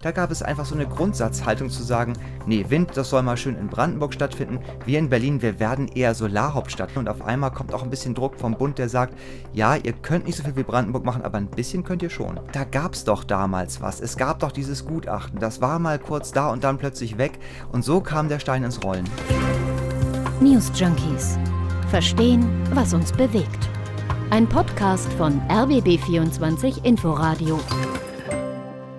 Da 0.00 0.12
gab 0.12 0.30
es 0.30 0.44
einfach 0.44 0.64
so 0.64 0.76
eine 0.76 0.86
Grundsatzhaltung 0.86 1.70
zu 1.70 1.82
sagen, 1.82 2.12
nee, 2.46 2.64
Wind, 2.68 2.96
das 2.96 3.10
soll 3.10 3.22
mal 3.22 3.36
schön 3.36 3.56
in 3.56 3.66
Brandenburg 3.66 4.14
stattfinden. 4.14 4.60
Wir 4.84 5.00
in 5.00 5.08
Berlin, 5.08 5.42
wir 5.42 5.58
werden 5.58 5.88
eher 5.88 6.14
Solarhauptstadt. 6.14 6.96
Und 6.96 7.08
auf 7.08 7.22
einmal 7.22 7.50
kommt 7.50 7.74
auch 7.74 7.82
ein 7.82 7.90
bisschen 7.90 8.14
Druck 8.14 8.36
vom 8.38 8.56
Bund, 8.56 8.78
der 8.78 8.88
sagt, 8.88 9.18
ja, 9.52 9.74
ihr 9.74 9.92
könnt 9.92 10.26
nicht 10.26 10.36
so 10.36 10.44
viel 10.44 10.54
wie 10.54 10.62
Brandenburg 10.62 11.04
machen, 11.04 11.22
aber 11.22 11.38
ein 11.38 11.48
bisschen 11.48 11.82
könnt 11.82 12.04
ihr 12.04 12.10
schon. 12.10 12.38
Da 12.52 12.62
gab 12.62 12.94
es 12.94 13.02
doch 13.02 13.24
damals 13.24 13.80
was. 13.80 14.00
Es 14.00 14.16
gab 14.16 14.38
doch 14.38 14.52
dieses 14.52 14.86
Gutachten. 14.86 15.40
Das 15.40 15.60
war 15.60 15.80
mal 15.80 15.98
kurz 15.98 16.30
da 16.30 16.50
und 16.50 16.62
dann 16.62 16.78
plötzlich 16.78 17.18
weg. 17.18 17.40
Und 17.72 17.84
so 17.84 18.00
kam 18.00 18.28
der 18.28 18.38
Stein 18.38 18.62
ins 18.62 18.84
Rollen. 18.84 19.08
News 20.40 20.70
Junkies. 20.76 21.36
Verstehen, 21.90 22.46
was 22.72 22.94
uns 22.94 23.10
bewegt. 23.10 23.68
Ein 24.30 24.48
Podcast 24.48 25.12
von 25.14 25.40
RBB24 25.48 26.84
Inforadio. 26.84 27.58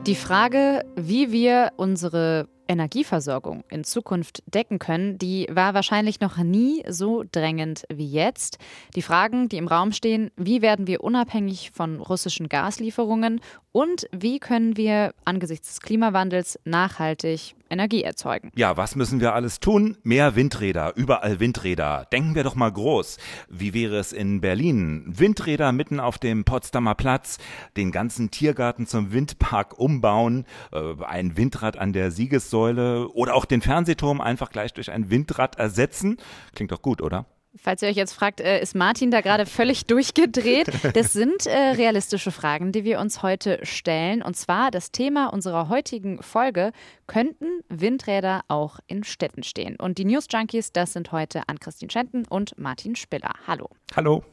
Die 0.10 0.16
Frage, 0.16 0.84
wie 0.96 1.32
wir 1.32 1.74
unsere 1.78 2.50
Energieversorgung 2.68 3.64
in 3.70 3.84
Zukunft 3.84 4.42
decken 4.48 4.80
können, 4.80 5.20
die 5.20 5.48
war 5.52 5.76
wahrscheinlich 5.76 6.20
noch 6.20 6.38
nie 6.38 6.84
so 6.88 7.24
drängend 7.32 7.84
wie 7.94 8.10
jetzt. 8.10 8.58
Die 8.96 9.04
Fragen, 9.04 9.50
die 9.50 9.58
im 9.58 9.68
Raum 9.68 9.92
stehen, 9.92 10.32
wie 10.36 10.64
werden 10.64 10.88
wir 10.88 11.04
unabhängig 11.04 11.70
von 11.76 12.02
russischen 12.02 12.50
Gaslieferungen 12.50 13.40
und 13.80 14.10
wie 14.12 14.40
können 14.40 14.76
wir 14.76 15.14
angesichts 15.24 15.70
des 15.70 15.80
Klimawandels 15.80 16.60
nachhaltig 16.66 17.56
Energie 17.70 18.04
erzeugen. 18.04 18.52
Ja, 18.56 18.76
was 18.76 18.98
müssen 18.98 19.22
wir 19.22 19.34
alles 19.34 19.62
tun? 19.62 19.96
Mehr 20.04 20.36
Windräder, 20.36 20.94
überall 20.98 21.40
Windräder. 21.40 22.08
Denken 22.12 22.36
wir 22.36 22.44
doch 22.44 22.56
mal 22.56 22.72
groß. 22.72 23.20
Wie 23.48 23.74
wäre 23.74 23.98
es 23.98 24.12
in 24.12 24.42
Berlin? 24.42 25.06
Windräder 25.08 25.72
mitten 25.72 26.02
auf 26.02 26.18
dem 26.18 26.44
Potsdamer 26.44 26.96
Platz, 26.96 27.38
den 27.78 27.92
ganzen 27.92 28.32
Tiergarten 28.32 28.86
zum 28.86 29.14
Windpark 29.14 29.80
umbauen, 29.80 30.46
äh, 30.74 30.96
ein 31.06 31.38
Windrad 31.38 31.78
an 31.78 31.94
der 31.94 32.12
Siegessäule 32.12 33.08
oder 33.10 33.36
auch 33.36 33.46
den 33.46 33.62
Fernsehturm 33.62 34.20
einfach 34.20 34.50
gleich 34.50 34.74
durch 34.74 34.92
ein 34.92 35.10
Windrad 35.10 35.58
ersetzen. 35.58 36.18
Klingt 36.54 36.72
doch 36.74 36.82
gut, 36.82 37.02
oder? 37.02 37.28
Falls 37.56 37.82
ihr 37.82 37.90
euch 37.90 37.96
jetzt 37.96 38.14
fragt, 38.14 38.42
äh, 38.42 38.62
ist 38.62 38.76
Martin 38.76 39.10
da 39.10 39.22
gerade 39.22 39.46
völlig 39.46 39.86
durchgedreht? 39.86 40.68
Das 40.94 41.14
sind 41.14 41.48
äh, 41.48 41.58
realistische 41.58 42.32
Fragen, 42.32 42.72
die 42.72 42.84
wir 42.84 43.00
uns 43.00 43.24
heute 43.24 43.60
stellen. 43.64 44.22
Und 44.22 44.36
zwar 44.36 44.70
das 44.70 44.92
Thema 44.92 45.28
unserer 45.28 45.68
heutigen 45.68 46.22
Folge, 46.22 46.72
könnten 47.08 47.46
Windräder 47.68 48.42
auch 48.48 48.80
in 48.86 49.04
Städten 49.04 49.44
stehen? 49.44 49.76
Und 49.78 49.98
die 49.98 50.06
News 50.06 50.28
Junkies, 50.32 50.72
das 50.72 50.94
sind 50.94 51.12
heute 51.12 51.44
Ann-Christine 51.48 51.92
Schenten 51.92 52.26
und 52.28 52.58
Martin 52.60 52.96
Spiller. 52.96 53.34
Hallo. 53.48 53.70
Hallo. 53.96 54.24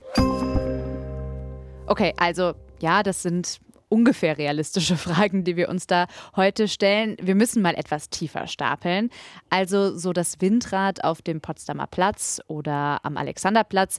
Okay, 1.86 2.12
also 2.18 2.52
ja, 2.80 3.02
das 3.02 3.22
sind 3.22 3.60
ungefähr 3.88 4.38
realistische 4.38 4.96
Fragen, 4.96 5.44
die 5.44 5.56
wir 5.56 5.68
uns 5.68 5.86
da 5.86 6.06
heute 6.34 6.68
stellen. 6.68 7.16
Wir 7.20 7.34
müssen 7.34 7.62
mal 7.62 7.74
etwas 7.74 8.10
tiefer 8.10 8.46
stapeln. 8.46 9.10
Also 9.50 9.96
so 9.96 10.12
das 10.12 10.40
Windrad 10.40 11.04
auf 11.04 11.22
dem 11.22 11.40
Potsdamer 11.40 11.86
Platz 11.86 12.40
oder 12.48 13.00
am 13.02 13.16
Alexanderplatz 13.16 13.98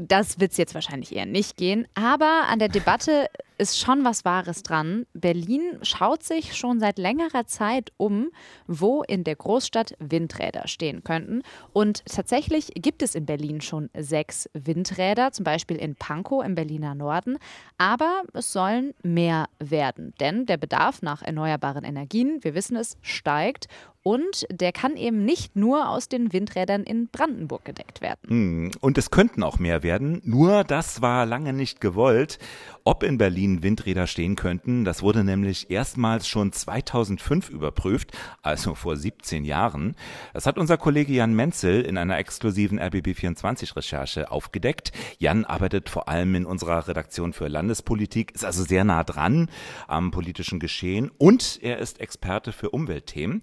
das 0.00 0.38
wird 0.38 0.52
es 0.52 0.58
jetzt 0.58 0.74
wahrscheinlich 0.74 1.14
eher 1.14 1.26
nicht 1.26 1.56
gehen. 1.56 1.86
Aber 1.94 2.44
an 2.48 2.58
der 2.58 2.68
Debatte 2.68 3.28
ist 3.58 3.78
schon 3.78 4.04
was 4.04 4.24
Wahres 4.24 4.62
dran. 4.62 5.06
Berlin 5.12 5.78
schaut 5.82 6.22
sich 6.22 6.56
schon 6.56 6.80
seit 6.80 6.98
längerer 6.98 7.46
Zeit 7.46 7.92
um, 7.96 8.30
wo 8.66 9.02
in 9.02 9.24
der 9.24 9.36
Großstadt 9.36 9.94
Windräder 9.98 10.68
stehen 10.68 11.04
könnten. 11.04 11.42
Und 11.72 12.04
tatsächlich 12.06 12.72
gibt 12.74 13.02
es 13.02 13.14
in 13.14 13.26
Berlin 13.26 13.60
schon 13.60 13.90
sechs 13.96 14.48
Windräder, 14.54 15.32
zum 15.32 15.44
Beispiel 15.44 15.76
in 15.76 15.96
Pankow 15.96 16.44
im 16.44 16.54
Berliner 16.54 16.94
Norden. 16.94 17.38
Aber 17.76 18.22
es 18.32 18.52
sollen 18.52 18.94
mehr 19.02 19.46
werden, 19.58 20.14
denn 20.20 20.46
der 20.46 20.56
Bedarf 20.56 21.02
nach 21.02 21.22
erneuerbaren 21.22 21.84
Energien, 21.84 22.38
wir 22.42 22.54
wissen 22.54 22.76
es, 22.76 22.96
steigt. 23.02 23.66
Und 24.04 24.46
der 24.50 24.72
kann 24.72 24.96
eben 24.96 25.24
nicht 25.24 25.54
nur 25.54 25.90
aus 25.90 26.08
den 26.08 26.32
Windrädern 26.32 26.84
in 26.84 27.08
Brandenburg 27.08 27.64
gedeckt 27.66 28.00
werden. 28.00 28.20
Hm, 28.28 28.70
und 28.80 28.96
es 28.96 29.10
könnten 29.10 29.42
auch 29.42 29.58
mehr 29.58 29.82
werden, 29.82 30.22
nur 30.24 30.64
das 30.64 31.02
war 31.02 31.26
lange 31.26 31.52
nicht 31.52 31.80
gewollt. 31.80 32.38
Ob 32.88 33.02
in 33.02 33.18
Berlin 33.18 33.62
Windräder 33.62 34.06
stehen 34.06 34.34
könnten, 34.34 34.86
das 34.86 35.02
wurde 35.02 35.22
nämlich 35.22 35.70
erstmals 35.70 36.26
schon 36.26 36.52
2005 36.52 37.50
überprüft, 37.50 38.16
also 38.40 38.74
vor 38.74 38.96
17 38.96 39.44
Jahren. 39.44 39.94
Das 40.32 40.46
hat 40.46 40.56
unser 40.56 40.78
Kollege 40.78 41.12
Jan 41.12 41.34
Menzel 41.34 41.82
in 41.82 41.98
einer 41.98 42.16
exklusiven 42.16 42.80
RBB24-Recherche 42.80 44.30
aufgedeckt. 44.30 44.92
Jan 45.18 45.44
arbeitet 45.44 45.90
vor 45.90 46.08
allem 46.08 46.34
in 46.34 46.46
unserer 46.46 46.88
Redaktion 46.88 47.34
für 47.34 47.48
Landespolitik, 47.48 48.34
ist 48.34 48.46
also 48.46 48.64
sehr 48.64 48.84
nah 48.84 49.04
dran 49.04 49.50
am 49.86 50.10
politischen 50.10 50.58
Geschehen 50.58 51.10
und 51.18 51.58
er 51.60 51.80
ist 51.80 52.00
Experte 52.00 52.52
für 52.52 52.70
Umweltthemen. 52.70 53.42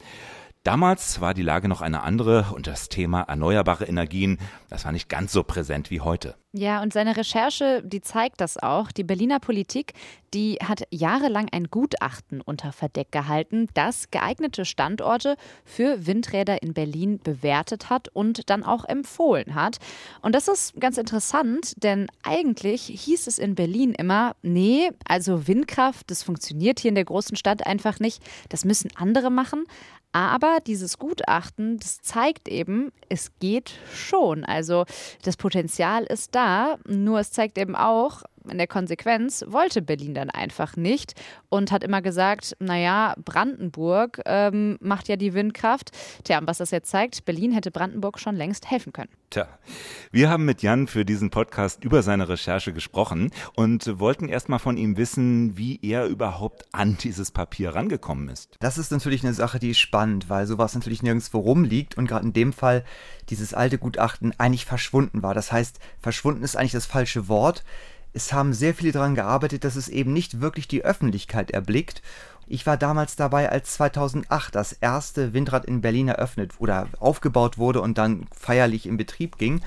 Damals 0.65 1.21
war 1.21 1.35
die 1.35 1.43
Lage 1.43 1.67
noch 1.67 1.81
eine 1.81 2.01
andere 2.01 2.47
und 2.55 2.65
das 2.65 2.89
Thema 2.89 3.21
erneuerbare 3.21 3.85
Energien, 3.85 4.39
das 4.67 4.83
war 4.83 4.91
nicht 4.91 5.09
ganz 5.09 5.31
so 5.31 5.43
präsent 5.43 5.91
wie 5.91 6.01
heute. 6.01 6.33
Ja, 6.53 6.81
und 6.81 6.91
seine 6.91 7.17
Recherche, 7.17 7.83
die 7.83 8.01
zeigt 8.01 8.41
das 8.41 8.57
auch. 8.57 8.91
Die 8.91 9.03
Berliner 9.03 9.39
Politik, 9.39 9.93
die 10.33 10.57
hat 10.63 10.87
jahrelang 10.89 11.49
ein 11.51 11.65
Gutachten 11.65 12.41
unter 12.41 12.71
Verdeck 12.71 13.11
gehalten, 13.11 13.67
das 13.75 14.09
geeignete 14.09 14.65
Standorte 14.65 15.35
für 15.65 16.07
Windräder 16.07 16.63
in 16.63 16.73
Berlin 16.73 17.19
bewertet 17.21 17.91
hat 17.91 18.07
und 18.07 18.49
dann 18.49 18.63
auch 18.63 18.85
empfohlen 18.85 19.53
hat. 19.53 19.77
Und 20.21 20.33
das 20.33 20.47
ist 20.47 20.79
ganz 20.79 20.97
interessant, 20.97 21.73
denn 21.83 22.07
eigentlich 22.23 22.83
hieß 22.85 23.27
es 23.27 23.37
in 23.37 23.53
Berlin 23.53 23.93
immer, 23.93 24.35
nee, 24.41 24.89
also 25.07 25.47
Windkraft, 25.47 26.09
das 26.09 26.23
funktioniert 26.23 26.79
hier 26.79 26.89
in 26.89 26.95
der 26.95 27.05
großen 27.05 27.37
Stadt 27.37 27.67
einfach 27.67 27.99
nicht, 27.99 28.23
das 28.49 28.65
müssen 28.65 28.89
andere 28.95 29.29
machen. 29.29 29.65
Aber 30.15 30.59
dieses 30.65 30.97
Gutachten, 30.97 31.77
das 31.77 32.01
zeigt 32.01 32.47
eben, 32.47 32.93
es 33.09 33.33
geht 33.41 33.73
schon. 33.93 34.45
Also 34.45 34.85
das 35.23 35.35
Potenzial 35.35 36.05
ist 36.05 36.33
da, 36.35 36.77
nur 36.87 37.19
es 37.19 37.33
zeigt 37.33 37.57
eben 37.57 37.75
auch, 37.75 38.23
in 38.49 38.57
der 38.57 38.67
Konsequenz 38.67 39.43
wollte 39.47 39.81
Berlin 39.81 40.13
dann 40.13 40.29
einfach 40.29 40.75
nicht 40.75 41.13
und 41.49 41.71
hat 41.71 41.83
immer 41.83 42.01
gesagt, 42.01 42.55
naja, 42.59 43.15
Brandenburg 43.23 44.21
ähm, 44.25 44.77
macht 44.81 45.07
ja 45.07 45.15
die 45.15 45.33
Windkraft. 45.33 45.91
Tja, 46.23 46.39
und 46.39 46.47
was 46.47 46.57
das 46.57 46.71
jetzt 46.71 46.89
zeigt, 46.89 47.25
Berlin 47.25 47.51
hätte 47.51 47.71
Brandenburg 47.71 48.19
schon 48.19 48.35
längst 48.35 48.69
helfen 48.69 48.93
können. 48.93 49.09
Tja, 49.29 49.47
wir 50.11 50.29
haben 50.29 50.45
mit 50.45 50.61
Jan 50.61 50.87
für 50.87 51.03
diesen 51.03 51.29
Podcast 51.29 51.83
über 51.83 52.03
seine 52.03 52.29
Recherche 52.29 52.73
gesprochen 52.73 53.31
und 53.55 53.99
wollten 53.99 54.29
erstmal 54.29 54.59
von 54.59 54.77
ihm 54.77 54.97
wissen, 54.97 55.57
wie 55.57 55.79
er 55.81 56.05
überhaupt 56.05 56.65
an 56.71 56.97
dieses 57.01 57.31
Papier 57.31 57.75
rangekommen 57.75 58.29
ist. 58.29 58.55
Das 58.59 58.77
ist 58.77 58.91
natürlich 58.91 59.23
eine 59.23 59.33
Sache, 59.33 59.59
die 59.59 59.71
ist 59.71 59.79
spannend, 59.79 60.29
weil 60.29 60.45
sowas 60.47 60.75
natürlich 60.75 61.03
nirgendwo 61.03 61.39
rumliegt 61.39 61.97
und 61.97 62.07
gerade 62.07 62.25
in 62.25 62.33
dem 62.33 62.53
Fall 62.53 62.85
dieses 63.29 63.53
alte 63.53 63.77
Gutachten 63.77 64.33
eigentlich 64.37 64.65
verschwunden 64.65 65.23
war. 65.23 65.33
Das 65.33 65.51
heißt, 65.51 65.79
verschwunden 65.99 66.43
ist 66.43 66.55
eigentlich 66.55 66.71
das 66.71 66.85
falsche 66.85 67.27
Wort 67.27 67.63
es 68.15 68.31
haben 68.31 68.53
sehr 68.53 68.73
viele 68.73 68.93
daran 68.93 69.13
gearbeitet, 69.13 69.65
dass 69.65 69.75
es 69.75 69.89
eben 69.89 70.13
nicht 70.13 70.39
wirklich 70.39 70.69
die 70.69 70.85
Öffentlichkeit 70.85 71.51
erblickt. 71.51 72.01
Ich 72.47 72.65
war 72.65 72.77
damals 72.77 73.15
dabei, 73.15 73.49
als 73.49 73.73
2008 73.73 74.55
das 74.55 74.71
erste 74.71 75.33
Windrad 75.33 75.65
in 75.65 75.81
Berlin 75.81 76.07
eröffnet 76.07 76.53
oder 76.59 76.87
aufgebaut 76.99 77.57
wurde 77.57 77.81
und 77.81 77.97
dann 77.97 78.27
feierlich 78.31 78.85
in 78.85 78.97
Betrieb 78.97 79.37
ging 79.37 79.61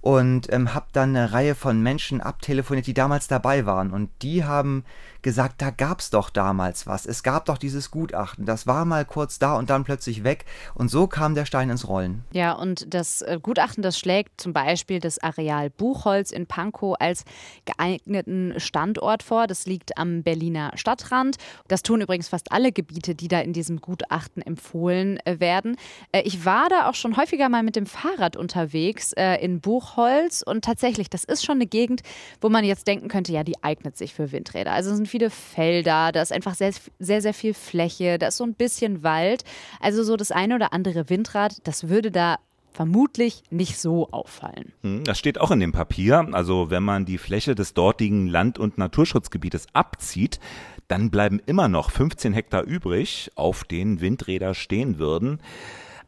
und 0.00 0.52
ähm, 0.52 0.74
habe 0.74 0.86
dann 0.92 1.16
eine 1.16 1.32
Reihe 1.32 1.54
von 1.54 1.82
Menschen 1.82 2.20
abtelefoniert, 2.20 2.86
die 2.86 2.94
damals 2.94 3.26
dabei 3.26 3.66
waren 3.66 3.90
und 3.90 4.10
die 4.22 4.44
haben 4.44 4.84
gesagt, 5.22 5.60
da 5.60 5.70
gab 5.70 5.98
es 5.98 6.10
doch 6.10 6.30
damals 6.30 6.86
was. 6.86 7.04
Es 7.04 7.24
gab 7.24 7.46
doch 7.46 7.58
dieses 7.58 7.90
Gutachten. 7.90 8.46
Das 8.46 8.68
war 8.68 8.84
mal 8.84 9.04
kurz 9.04 9.40
da 9.40 9.56
und 9.56 9.68
dann 9.68 9.82
plötzlich 9.82 10.22
weg. 10.22 10.44
Und 10.74 10.92
so 10.92 11.08
kam 11.08 11.34
der 11.34 11.44
Stein 11.44 11.70
ins 11.70 11.88
Rollen. 11.88 12.22
Ja, 12.32 12.52
und 12.52 12.94
das 12.94 13.22
äh, 13.22 13.40
Gutachten, 13.42 13.82
das 13.82 13.98
schlägt 13.98 14.40
zum 14.40 14.52
Beispiel 14.52 15.00
das 15.00 15.18
Areal 15.18 15.70
Buchholz 15.70 16.30
in 16.30 16.46
Pankow 16.46 16.94
als 17.00 17.24
geeigneten 17.64 18.54
Standort 18.58 19.24
vor. 19.24 19.48
Das 19.48 19.66
liegt 19.66 19.98
am 19.98 20.22
Berliner 20.22 20.70
Stadtrand. 20.76 21.36
Das 21.66 21.82
tun 21.82 22.00
übrigens 22.00 22.28
fast 22.28 22.52
alle 22.52 22.70
Gebiete, 22.70 23.16
die 23.16 23.28
da 23.28 23.40
in 23.40 23.52
diesem 23.52 23.80
Gutachten 23.80 24.40
empfohlen 24.40 25.18
äh, 25.24 25.40
werden. 25.40 25.76
Äh, 26.12 26.22
ich 26.22 26.44
war 26.44 26.68
da 26.68 26.88
auch 26.88 26.94
schon 26.94 27.16
häufiger 27.16 27.48
mal 27.48 27.64
mit 27.64 27.74
dem 27.74 27.86
Fahrrad 27.86 28.36
unterwegs 28.36 29.12
in 29.40 29.60
Buchholz 29.60 29.87
und 29.96 30.64
tatsächlich, 30.64 31.10
das 31.10 31.24
ist 31.24 31.44
schon 31.44 31.56
eine 31.56 31.66
Gegend, 31.66 32.02
wo 32.40 32.48
man 32.48 32.64
jetzt 32.64 32.86
denken 32.86 33.08
könnte, 33.08 33.32
ja, 33.32 33.44
die 33.44 33.62
eignet 33.62 33.96
sich 33.96 34.14
für 34.14 34.32
Windräder. 34.32 34.72
Also 34.72 34.94
sind 34.94 35.08
viele 35.08 35.30
Felder, 35.30 36.12
da 36.12 36.22
ist 36.22 36.32
einfach 36.32 36.54
sehr, 36.54 36.72
sehr, 36.98 37.22
sehr 37.22 37.34
viel 37.34 37.54
Fläche, 37.54 38.18
da 38.18 38.28
ist 38.28 38.36
so 38.36 38.44
ein 38.44 38.54
bisschen 38.54 39.02
Wald. 39.02 39.44
Also 39.80 40.02
so 40.02 40.16
das 40.16 40.32
eine 40.32 40.54
oder 40.54 40.72
andere 40.72 41.08
Windrad, 41.08 41.56
das 41.64 41.88
würde 41.88 42.10
da 42.10 42.38
vermutlich 42.72 43.42
nicht 43.50 43.78
so 43.78 44.08
auffallen. 44.12 44.72
Hm, 44.82 45.02
das 45.02 45.18
steht 45.18 45.40
auch 45.40 45.50
in 45.50 45.58
dem 45.58 45.72
Papier. 45.72 46.28
Also 46.32 46.70
wenn 46.70 46.84
man 46.84 47.06
die 47.06 47.18
Fläche 47.18 47.56
des 47.56 47.74
dortigen 47.74 48.28
Land- 48.28 48.58
und 48.58 48.78
Naturschutzgebietes 48.78 49.66
abzieht, 49.72 50.38
dann 50.86 51.10
bleiben 51.10 51.40
immer 51.44 51.66
noch 51.66 51.90
15 51.90 52.32
Hektar 52.32 52.62
übrig, 52.62 53.32
auf 53.34 53.64
denen 53.64 54.00
Windräder 54.00 54.54
stehen 54.54 54.98
würden. 54.98 55.40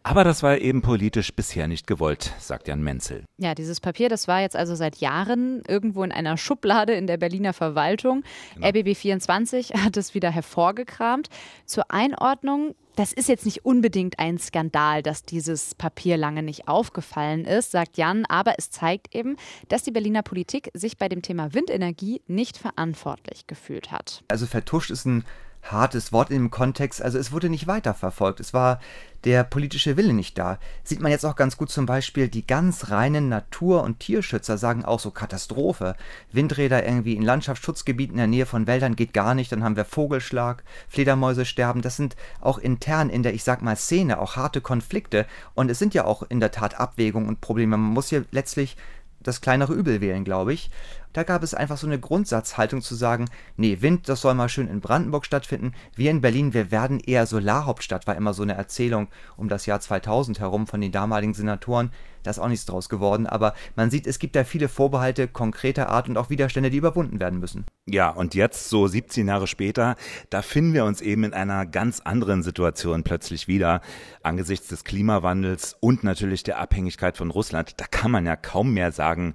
Aber 0.02 0.24
das 0.24 0.42
war 0.42 0.58
eben 0.58 0.80
politisch 0.80 1.34
bisher 1.34 1.68
nicht 1.68 1.86
gewollt, 1.86 2.32
sagt 2.38 2.68
Jan 2.68 2.82
Menzel. 2.82 3.24
Ja, 3.36 3.54
dieses 3.54 3.80
Papier, 3.80 4.08
das 4.08 4.28
war 4.28 4.40
jetzt 4.40 4.56
also 4.56 4.74
seit 4.74 4.96
Jahren 4.96 5.62
irgendwo 5.68 6.02
in 6.02 6.10
einer 6.10 6.38
Schublade 6.38 6.94
in 6.94 7.06
der 7.06 7.18
Berliner 7.18 7.52
Verwaltung. 7.52 8.22
Genau. 8.54 8.66
RBB24 8.68 9.74
hat 9.84 9.96
es 9.96 10.14
wieder 10.14 10.30
hervorgekramt. 10.30 11.28
Zur 11.66 11.90
Einordnung, 11.90 12.74
das 12.96 13.12
ist 13.12 13.28
jetzt 13.28 13.44
nicht 13.44 13.64
unbedingt 13.64 14.18
ein 14.18 14.38
Skandal, 14.38 15.02
dass 15.02 15.22
dieses 15.22 15.74
Papier 15.74 16.16
lange 16.16 16.42
nicht 16.42 16.66
aufgefallen 16.66 17.44
ist, 17.44 17.70
sagt 17.70 17.98
Jan, 17.98 18.24
aber 18.24 18.54
es 18.56 18.70
zeigt 18.70 19.14
eben, 19.14 19.36
dass 19.68 19.82
die 19.82 19.90
Berliner 19.90 20.22
Politik 20.22 20.70
sich 20.72 20.96
bei 20.96 21.08
dem 21.08 21.20
Thema 21.20 21.52
Windenergie 21.52 22.22
nicht 22.26 22.56
verantwortlich 22.56 23.46
gefühlt 23.46 23.92
hat. 23.92 24.24
Also 24.28 24.46
vertuscht 24.46 24.90
ist 24.90 25.04
ein 25.04 25.24
hartes 25.62 26.12
Wort 26.12 26.30
im 26.30 26.50
Kontext. 26.50 27.02
Also 27.02 27.18
es 27.18 27.32
wurde 27.32 27.48
nicht 27.48 27.66
weiterverfolgt. 27.66 28.40
Es 28.40 28.54
war 28.54 28.80
der 29.24 29.44
politische 29.44 29.96
Wille 29.96 30.14
nicht 30.14 30.38
da. 30.38 30.58
Sieht 30.82 31.00
man 31.00 31.10
jetzt 31.10 31.26
auch 31.26 31.36
ganz 31.36 31.56
gut 31.56 31.70
zum 31.70 31.84
Beispiel, 31.84 32.28
die 32.28 32.46
ganz 32.46 32.90
reinen 32.90 33.28
Natur- 33.28 33.82
und 33.82 34.00
Tierschützer 34.00 34.56
sagen 34.56 34.84
auch 34.84 35.00
so 35.00 35.10
Katastrophe. 35.10 35.94
Windräder 36.32 36.84
irgendwie 36.84 37.14
in 37.14 37.22
Landschaftsschutzgebieten 37.22 38.14
in 38.14 38.18
der 38.18 38.26
Nähe 38.26 38.46
von 38.46 38.66
Wäldern 38.66 38.96
geht 38.96 39.12
gar 39.12 39.34
nicht, 39.34 39.52
dann 39.52 39.62
haben 39.62 39.76
wir 39.76 39.84
Vogelschlag, 39.84 40.64
Fledermäuse 40.88 41.44
sterben. 41.44 41.82
Das 41.82 41.96
sind 41.96 42.16
auch 42.40 42.58
intern 42.58 43.10
in 43.10 43.22
der, 43.22 43.34
ich 43.34 43.44
sag 43.44 43.60
mal, 43.60 43.76
Szene 43.76 44.18
auch 44.18 44.36
harte 44.36 44.62
Konflikte. 44.62 45.26
Und 45.54 45.70
es 45.70 45.78
sind 45.78 45.92
ja 45.92 46.04
auch 46.04 46.22
in 46.28 46.40
der 46.40 46.50
Tat 46.50 46.80
Abwägungen 46.80 47.28
und 47.28 47.42
Probleme. 47.42 47.76
Man 47.76 47.92
muss 47.92 48.08
hier 48.08 48.24
letztlich 48.30 48.76
das 49.22 49.42
kleinere 49.42 49.74
Übel 49.74 50.00
wählen, 50.00 50.24
glaube 50.24 50.54
ich. 50.54 50.70
Da 51.12 51.24
gab 51.24 51.42
es 51.42 51.54
einfach 51.54 51.76
so 51.76 51.88
eine 51.88 51.98
Grundsatzhaltung 51.98 52.82
zu 52.82 52.94
sagen, 52.94 53.24
nee, 53.56 53.78
Wind, 53.80 54.08
das 54.08 54.20
soll 54.20 54.34
mal 54.34 54.48
schön 54.48 54.68
in 54.68 54.80
Brandenburg 54.80 55.26
stattfinden. 55.26 55.72
Wir 55.96 56.12
in 56.12 56.20
Berlin, 56.20 56.54
wir 56.54 56.70
werden 56.70 57.00
eher 57.00 57.26
Solarhauptstadt, 57.26 58.06
war 58.06 58.14
immer 58.14 58.32
so 58.32 58.44
eine 58.44 58.54
Erzählung 58.54 59.08
um 59.36 59.48
das 59.48 59.66
Jahr 59.66 59.80
2000 59.80 60.38
herum 60.38 60.68
von 60.68 60.80
den 60.80 60.92
damaligen 60.92 61.34
Senatoren. 61.34 61.90
Da 62.22 62.30
ist 62.30 62.38
auch 62.38 62.48
nichts 62.48 62.66
draus 62.66 62.88
geworden, 62.88 63.26
aber 63.26 63.54
man 63.76 63.90
sieht, 63.90 64.06
es 64.06 64.18
gibt 64.18 64.36
da 64.36 64.44
viele 64.44 64.68
Vorbehalte 64.68 65.26
konkreter 65.26 65.88
Art 65.88 66.08
und 66.08 66.16
auch 66.16 66.30
Widerstände, 66.30 66.70
die 66.70 66.76
überwunden 66.76 67.18
werden 67.18 67.40
müssen. 67.40 67.64
Ja, 67.86 68.10
und 68.10 68.34
jetzt, 68.34 68.68
so 68.68 68.86
17 68.86 69.26
Jahre 69.26 69.46
später, 69.46 69.96
da 70.28 70.42
finden 70.42 70.74
wir 70.74 70.84
uns 70.84 71.00
eben 71.00 71.24
in 71.24 71.32
einer 71.32 71.66
ganz 71.66 72.00
anderen 72.00 72.42
Situation 72.42 73.02
plötzlich 73.02 73.48
wieder. 73.48 73.80
Angesichts 74.22 74.68
des 74.68 74.84
Klimawandels 74.84 75.76
und 75.80 76.04
natürlich 76.04 76.42
der 76.42 76.58
Abhängigkeit 76.58 77.16
von 77.16 77.30
Russland, 77.30 77.80
da 77.80 77.86
kann 77.86 78.10
man 78.10 78.26
ja 78.26 78.36
kaum 78.36 78.74
mehr 78.74 78.92
sagen, 78.92 79.34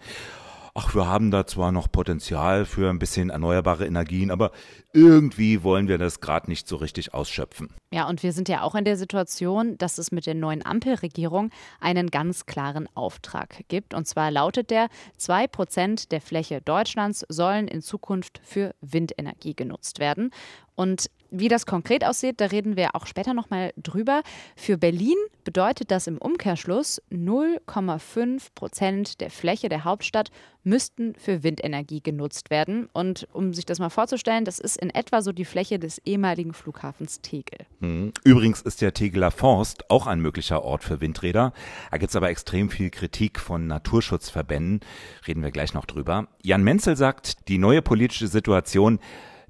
ach, 0.76 0.94
wir 0.94 1.08
haben 1.08 1.32
da 1.32 1.48
zwar 1.48 1.72
noch 1.72 1.90
Potenzial 1.90 2.66
für 2.66 2.90
ein 2.90 3.00
bisschen 3.00 3.30
erneuerbare 3.30 3.88
Energien, 3.88 4.30
aber 4.30 4.52
irgendwie 4.94 5.64
wollen 5.64 5.88
wir 5.88 5.98
das 5.98 6.20
gerade 6.20 6.50
nicht 6.50 6.68
so 6.68 6.76
richtig 6.76 7.14
ausschöpfen. 7.14 7.70
Ja, 7.92 8.08
und 8.10 8.24
wir 8.24 8.34
sind 8.34 8.50
ja 8.50 8.62
auch 8.62 8.76
in 8.76 8.84
der 8.84 8.98
Situation, 8.98 9.78
dass 9.78 9.98
es 9.98 10.12
mit 10.12 10.26
der 10.26 10.36
neuen 10.36 10.66
Ampelregierung 10.66 11.50
einen 11.80 12.12
ganz 12.12 12.46
klaren 12.46 12.90
Auftrag 12.94 13.64
gibt. 13.70 13.94
Und 13.94 14.06
zwar 14.06 14.32
lautet 14.32 14.70
der, 14.70 14.90
zwei 15.18 15.48
Prozent 15.48 16.12
der 16.12 16.20
Fläche 16.20 16.62
Deutschlands 16.62 17.26
sollen 17.30 17.70
in 17.70 17.82
Zukunft 17.82 18.42
für 18.44 18.76
Windenergie 18.82 19.56
genutzt 19.56 20.00
werden. 20.00 20.32
Und 20.76 21.10
wie 21.32 21.48
das 21.48 21.66
konkret 21.66 22.06
aussieht, 22.06 22.42
da 22.42 22.46
reden 22.46 22.76
wir 22.76 22.96
auch 22.96 23.08
später 23.08 23.34
nochmal 23.34 23.74
drüber. 23.78 24.22
Für 24.56 24.78
Berlin 24.78 25.18
bedeutet 25.44 25.92
das 25.92 26.08
im 26.08 26.18
Umkehrschluss 26.18 27.02
0,5 27.12 28.48
Prozent 28.56 29.22
der 29.22 29.30
Fläche 29.30 29.70
der 29.70 29.84
Hauptstadt 29.84 30.32
müssten 30.66 31.14
für 31.16 31.44
Windenergie 31.44 32.02
genutzt 32.02 32.50
werden. 32.50 32.90
Und 32.92 33.28
um 33.32 33.54
sich 33.54 33.66
das 33.66 33.80
mal 33.80 33.90
vorzustellen, 33.90 34.46
das 34.46 34.60
ist 34.60 34.78
in 34.78 34.90
etwa 34.90 35.22
so 35.22 35.32
die 35.32 35.46
Fläche 35.46 35.80
des 35.80 36.00
ehemaligen 36.00 36.54
Flughafens 36.54 37.22
Tegel. 37.22 37.60
Hm. 37.80 38.12
Übrigens 38.24 38.62
ist 38.62 38.82
der 38.82 38.94
Tegeler 38.94 39.32
Forst 39.32 39.90
auch 39.90 40.08
ein 40.08 40.20
möglicher 40.20 40.64
Ort 40.64 40.84
für 40.84 41.02
Windräder. 41.02 41.54
Da 41.92 41.98
gibt 41.98 42.10
es 42.10 42.16
aber 42.16 42.30
extrem 42.30 42.70
viel 42.70 42.90
Kritik 42.90 43.40
von 43.40 43.68
Naturschutzverbänden. 43.68 44.82
Reden 45.28 45.44
wir 45.44 45.52
gleich 45.52 45.74
noch 45.74 45.86
drüber. 45.86 46.28
Jan 46.42 46.64
Menzel 46.64 46.98
sagt, 46.98 47.48
die 47.48 47.60
neue 47.60 47.82
politische 47.82 48.28
Situation 48.28 49.00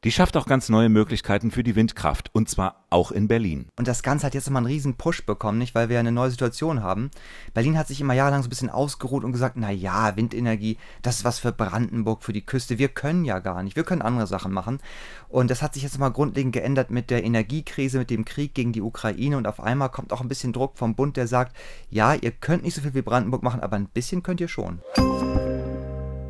die 0.05 0.11
schafft 0.11 0.37
auch 0.37 0.45
ganz 0.45 0.69
neue 0.69 0.87
Möglichkeiten 0.87 1.49
für 1.49 1.63
die 1.63 1.75
Windkraft 1.75 2.29
und 2.31 2.47
zwar 2.47 2.85
auch 2.91 3.11
in 3.11 3.27
Berlin. 3.27 3.69
Und 3.75 3.87
das 3.87 4.03
Ganze 4.03 4.27
hat 4.27 4.35
jetzt 4.35 4.45
nochmal 4.45 4.59
einen 4.59 4.71
riesen 4.71 4.97
Push 4.97 5.25
bekommen, 5.25 5.57
nicht, 5.57 5.73
weil 5.73 5.89
wir 5.89 5.99
eine 5.99 6.11
neue 6.11 6.29
Situation 6.29 6.83
haben. 6.83 7.09
Berlin 7.55 7.75
hat 7.75 7.87
sich 7.87 8.01
immer 8.01 8.13
jahrelang 8.13 8.43
so 8.43 8.45
ein 8.45 8.51
bisschen 8.51 8.69
ausgeruht 8.69 9.23
und 9.23 9.31
gesagt, 9.31 9.55
na 9.57 9.71
ja, 9.71 10.15
Windenergie, 10.15 10.77
das 11.01 11.17
ist 11.17 11.25
was 11.25 11.39
für 11.39 11.51
Brandenburg, 11.51 12.21
für 12.21 12.33
die 12.33 12.45
Küste. 12.45 12.77
Wir 12.77 12.89
können 12.89 13.25
ja 13.25 13.39
gar 13.39 13.63
nicht, 13.63 13.75
wir 13.75 13.83
können 13.83 14.03
andere 14.03 14.27
Sachen 14.27 14.53
machen. 14.53 14.77
Und 15.27 15.49
das 15.49 15.63
hat 15.63 15.73
sich 15.73 15.81
jetzt 15.81 15.93
nochmal 15.93 16.11
grundlegend 16.11 16.53
geändert 16.53 16.91
mit 16.91 17.09
der 17.09 17.23
Energiekrise, 17.23 17.97
mit 17.97 18.11
dem 18.11 18.25
Krieg 18.25 18.53
gegen 18.53 18.73
die 18.73 18.83
Ukraine 18.83 19.37
und 19.37 19.47
auf 19.47 19.59
einmal 19.59 19.89
kommt 19.89 20.13
auch 20.13 20.21
ein 20.21 20.27
bisschen 20.27 20.53
Druck 20.53 20.77
vom 20.77 20.93
Bund, 20.93 21.17
der 21.17 21.25
sagt, 21.25 21.57
ja, 21.89 22.13
ihr 22.13 22.29
könnt 22.29 22.61
nicht 22.61 22.75
so 22.75 22.81
viel 22.81 22.93
wie 22.93 23.01
Brandenburg 23.01 23.41
machen, 23.41 23.61
aber 23.61 23.75
ein 23.75 23.87
bisschen 23.87 24.21
könnt 24.21 24.39
ihr 24.39 24.49
schon. 24.49 24.81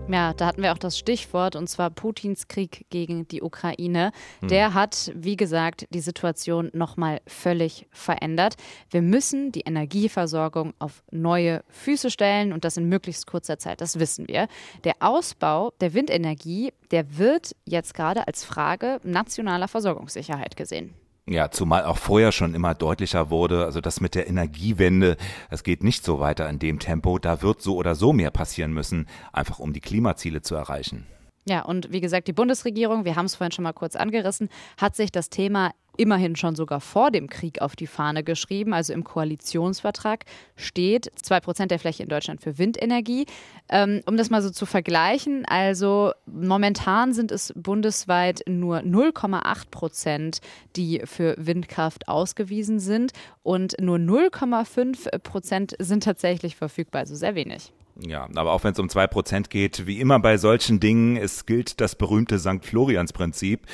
Ja, 0.07 0.33
da 0.33 0.45
hatten 0.45 0.61
wir 0.61 0.71
auch 0.71 0.77
das 0.77 0.99
Stichwort 0.99 1.55
und 1.55 1.67
zwar 1.67 1.89
Putins 1.89 2.47
Krieg 2.47 2.85
gegen 2.89 3.27
die 3.27 3.41
Ukraine. 3.41 4.11
Hm. 4.41 4.49
Der 4.49 4.73
hat, 4.75 5.11
wie 5.15 5.35
gesagt, 5.35 5.87
die 5.89 5.99
Situation 5.99 6.69
nochmal 6.73 7.21
völlig 7.25 7.87
verändert. 7.89 8.55
Wir 8.91 9.01
müssen 9.01 9.51
die 9.51 9.61
Energieversorgung 9.61 10.73
auf 10.77 11.03
neue 11.11 11.63
Füße 11.69 12.11
stellen 12.11 12.53
und 12.53 12.65
das 12.65 12.77
in 12.77 12.87
möglichst 12.87 13.25
kurzer 13.25 13.57
Zeit, 13.57 13.81
das 13.81 13.99
wissen 13.99 14.27
wir. 14.27 14.47
Der 14.83 14.93
Ausbau 14.99 15.73
der 15.81 15.93
Windenergie, 15.95 16.71
der 16.91 17.17
wird 17.17 17.55
jetzt 17.65 17.95
gerade 17.95 18.27
als 18.27 18.43
Frage 18.43 18.99
nationaler 19.03 19.67
Versorgungssicherheit 19.67 20.55
gesehen. 20.55 20.93
Ja, 21.27 21.49
zumal 21.49 21.85
auch 21.85 21.97
vorher 21.97 22.31
schon 22.31 22.53
immer 22.53 22.75
deutlicher 22.75 23.31
wurde, 23.31 23.65
also 23.65 23.81
das 23.81 23.99
mit 23.99 24.13
der 24.13 24.27
Energiewende, 24.27 25.17
das 25.49 25.63
geht 25.63 25.83
nicht 25.83 26.05
so 26.05 26.19
weiter 26.19 26.47
in 26.47 26.59
dem 26.59 26.77
Tempo, 26.77 27.17
da 27.17 27.41
wird 27.41 27.63
so 27.63 27.77
oder 27.77 27.95
so 27.95 28.13
mehr 28.13 28.29
passieren 28.29 28.73
müssen, 28.73 29.07
einfach 29.33 29.57
um 29.57 29.73
die 29.73 29.81
Klimaziele 29.81 30.43
zu 30.43 30.53
erreichen. 30.53 31.07
Ja, 31.47 31.61
und 31.61 31.91
wie 31.91 32.01
gesagt, 32.01 32.27
die 32.27 32.33
Bundesregierung, 32.33 33.05
wir 33.05 33.15
haben 33.15 33.27
es 33.27 33.35
vorhin 33.35 33.51
schon 33.51 33.63
mal 33.63 33.73
kurz 33.73 33.95
angerissen, 33.95 34.49
hat 34.77 34.95
sich 34.95 35.11
das 35.11 35.29
Thema 35.29 35.71
immerhin 35.95 36.35
schon 36.35 36.55
sogar 36.55 36.81
vor 36.81 37.11
dem 37.11 37.29
Krieg 37.29 37.61
auf 37.61 37.75
die 37.75 37.85
Fahne 37.85 38.23
geschrieben. 38.23 38.73
Also 38.73 38.93
im 38.93 39.03
Koalitionsvertrag 39.03 40.25
steht 40.55 41.11
2% 41.23 41.67
der 41.67 41.77
Fläche 41.77 42.01
in 42.01 42.09
Deutschland 42.09 42.41
für 42.41 42.57
Windenergie. 42.57 43.27
Ähm, 43.69 44.01
um 44.07 44.17
das 44.17 44.31
mal 44.31 44.41
so 44.41 44.49
zu 44.49 44.65
vergleichen, 44.65 45.45
also 45.45 46.11
momentan 46.25 47.13
sind 47.13 47.31
es 47.31 47.53
bundesweit 47.55 48.41
nur 48.47 48.79
0,8 48.79 49.69
Prozent, 49.69 50.39
die 50.75 51.01
für 51.05 51.35
Windkraft 51.37 52.07
ausgewiesen 52.07 52.79
sind 52.79 53.11
und 53.43 53.75
nur 53.79 53.97
0,5 53.97 55.19
Prozent 55.19 55.75
sind 55.77 56.03
tatsächlich 56.03 56.55
verfügbar, 56.55 57.01
also 57.01 57.15
sehr 57.15 57.35
wenig. 57.35 57.71
Ja, 57.97 58.27
aber 58.35 58.51
auch 58.51 58.63
wenn 58.63 58.73
es 58.73 58.79
um 58.79 58.89
zwei 58.89 59.07
Prozent 59.07 59.49
geht, 59.49 59.87
wie 59.87 59.99
immer 59.99 60.19
bei 60.19 60.37
solchen 60.37 60.79
Dingen, 60.79 61.15
es 61.15 61.45
gilt 61.45 61.79
das 61.79 61.95
berühmte 61.95 62.39
St. 62.39 62.63
Florians-Prinzip. 62.63 63.65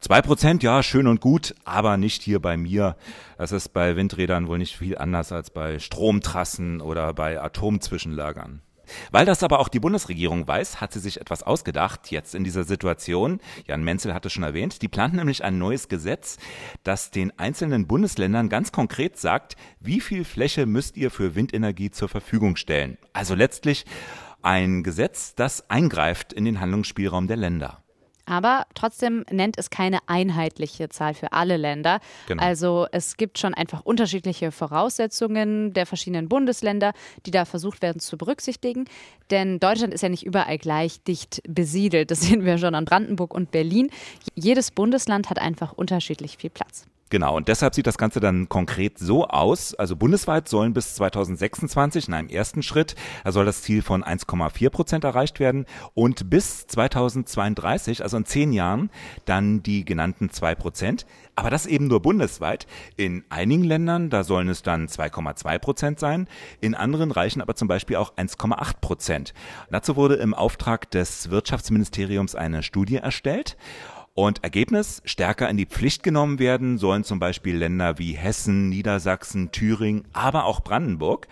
Zwei 0.00 0.22
Prozent, 0.22 0.62
ja, 0.62 0.84
schön 0.84 1.08
und 1.08 1.20
gut, 1.20 1.56
aber 1.64 1.96
nicht 1.96 2.22
hier 2.22 2.40
bei 2.40 2.56
mir. 2.56 2.96
Das 3.36 3.50
ist 3.50 3.70
bei 3.70 3.96
Windrädern 3.96 4.46
wohl 4.46 4.58
nicht 4.58 4.76
viel 4.76 4.96
anders 4.96 5.32
als 5.32 5.50
bei 5.50 5.80
Stromtrassen 5.80 6.80
oder 6.80 7.12
bei 7.14 7.40
Atomzwischenlagern. 7.40 8.62
Weil 9.10 9.26
das 9.26 9.42
aber 9.42 9.58
auch 9.58 9.68
die 9.68 9.80
Bundesregierung 9.80 10.46
weiß, 10.46 10.80
hat 10.80 10.92
sie 10.92 11.00
sich 11.00 11.20
etwas 11.20 11.42
ausgedacht 11.42 12.10
jetzt 12.10 12.34
in 12.34 12.44
dieser 12.44 12.64
Situation. 12.64 13.40
Jan 13.66 13.84
Menzel 13.84 14.14
hatte 14.14 14.30
schon 14.30 14.42
erwähnt, 14.42 14.82
die 14.82 14.88
planten 14.88 15.16
nämlich 15.16 15.44
ein 15.44 15.58
neues 15.58 15.88
Gesetz, 15.88 16.38
das 16.82 17.10
den 17.10 17.38
einzelnen 17.38 17.86
Bundesländern 17.86 18.48
ganz 18.48 18.72
konkret 18.72 19.18
sagt, 19.18 19.56
wie 19.80 20.00
viel 20.00 20.24
Fläche 20.24 20.66
müsst 20.66 20.96
ihr 20.96 21.10
für 21.10 21.34
Windenergie 21.34 21.90
zur 21.90 22.08
Verfügung 22.08 22.56
stellen. 22.56 22.98
Also 23.12 23.34
letztlich 23.34 23.84
ein 24.42 24.82
Gesetz, 24.82 25.34
das 25.34 25.68
eingreift 25.68 26.32
in 26.32 26.44
den 26.44 26.60
Handlungsspielraum 26.60 27.26
der 27.26 27.36
Länder. 27.36 27.82
Aber 28.28 28.66
trotzdem 28.74 29.24
nennt 29.30 29.56
es 29.58 29.70
keine 29.70 30.00
einheitliche 30.06 30.90
Zahl 30.90 31.14
für 31.14 31.32
alle 31.32 31.56
Länder. 31.56 32.00
Genau. 32.26 32.42
Also 32.42 32.86
es 32.92 33.16
gibt 33.16 33.38
schon 33.38 33.54
einfach 33.54 33.80
unterschiedliche 33.84 34.52
Voraussetzungen 34.52 35.72
der 35.72 35.86
verschiedenen 35.86 36.28
Bundesländer, 36.28 36.92
die 37.24 37.30
da 37.30 37.46
versucht 37.46 37.80
werden 37.80 38.00
zu 38.00 38.18
berücksichtigen. 38.18 38.84
Denn 39.30 39.60
Deutschland 39.60 39.94
ist 39.94 40.02
ja 40.02 40.10
nicht 40.10 40.26
überall 40.26 40.58
gleich 40.58 41.02
dicht 41.02 41.42
besiedelt. 41.48 42.10
Das 42.10 42.20
sehen 42.28 42.44
wir 42.44 42.58
schon 42.58 42.74
an 42.74 42.84
Brandenburg 42.84 43.32
und 43.32 43.50
Berlin. 43.50 43.90
Jedes 44.34 44.70
Bundesland 44.70 45.30
hat 45.30 45.38
einfach 45.38 45.72
unterschiedlich 45.72 46.36
viel 46.36 46.50
Platz. 46.50 46.86
Genau, 47.10 47.36
und 47.36 47.48
deshalb 47.48 47.74
sieht 47.74 47.86
das 47.86 47.96
Ganze 47.96 48.20
dann 48.20 48.48
konkret 48.48 48.98
so 48.98 49.26
aus. 49.26 49.74
Also 49.74 49.96
bundesweit 49.96 50.48
sollen 50.48 50.74
bis 50.74 50.94
2026 50.96 52.08
in 52.08 52.14
einem 52.14 52.28
ersten 52.28 52.62
Schritt, 52.62 52.96
da 53.24 53.32
soll 53.32 53.46
das 53.46 53.62
Ziel 53.62 53.82
von 53.82 54.04
1,4 54.04 54.68
Prozent 54.70 55.04
erreicht 55.04 55.40
werden 55.40 55.64
und 55.94 56.28
bis 56.28 56.66
2032, 56.66 58.02
also 58.02 58.18
in 58.18 58.26
zehn 58.26 58.52
Jahren, 58.52 58.90
dann 59.24 59.62
die 59.62 59.84
genannten 59.84 60.30
zwei 60.30 60.54
Prozent. 60.54 61.06
Aber 61.34 61.50
das 61.50 61.66
eben 61.66 61.86
nur 61.86 62.02
bundesweit. 62.02 62.66
In 62.96 63.24
einigen 63.30 63.62
Ländern, 63.62 64.10
da 64.10 64.24
sollen 64.24 64.48
es 64.48 64.62
dann 64.62 64.88
2,2 64.88 65.58
Prozent 65.60 66.00
sein. 66.00 66.26
In 66.60 66.74
anderen 66.74 67.12
reichen 67.12 67.40
aber 67.40 67.54
zum 67.54 67.68
Beispiel 67.68 67.94
auch 67.94 68.16
1,8 68.16 68.80
Prozent. 68.80 69.34
Dazu 69.70 69.94
wurde 69.94 70.16
im 70.16 70.34
Auftrag 70.34 70.90
des 70.90 71.30
Wirtschaftsministeriums 71.30 72.34
eine 72.34 72.64
Studie 72.64 72.96
erstellt. 72.96 73.56
Und 74.18 74.42
Ergebnis, 74.42 75.00
stärker 75.04 75.48
in 75.48 75.56
die 75.56 75.64
Pflicht 75.64 76.02
genommen 76.02 76.40
werden 76.40 76.76
sollen 76.78 77.04
zum 77.04 77.20
Beispiel 77.20 77.56
Länder 77.56 77.98
wie 78.00 78.14
Hessen, 78.14 78.68
Niedersachsen, 78.68 79.52
Thüringen, 79.52 80.08
aber 80.12 80.44
auch 80.46 80.58
Brandenburg. 80.58 81.28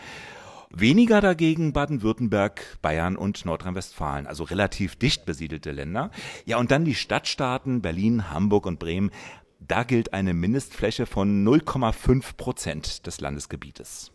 Weniger 0.70 1.20
dagegen 1.20 1.72
Baden-Württemberg, 1.72 2.78
Bayern 2.82 3.16
und 3.16 3.44
Nordrhein-Westfalen, 3.44 4.28
also 4.28 4.44
relativ 4.44 4.94
dicht 4.94 5.26
besiedelte 5.26 5.72
Länder. 5.72 6.12
Ja, 6.44 6.58
und 6.58 6.70
dann 6.70 6.84
die 6.84 6.94
Stadtstaaten 6.94 7.82
Berlin, 7.82 8.30
Hamburg 8.30 8.66
und 8.66 8.78
Bremen. 8.78 9.10
Da 9.58 9.82
gilt 9.82 10.12
eine 10.12 10.32
Mindestfläche 10.32 11.06
von 11.06 11.44
0,5 11.44 12.36
Prozent 12.36 13.04
des 13.08 13.20
Landesgebietes. 13.20 14.12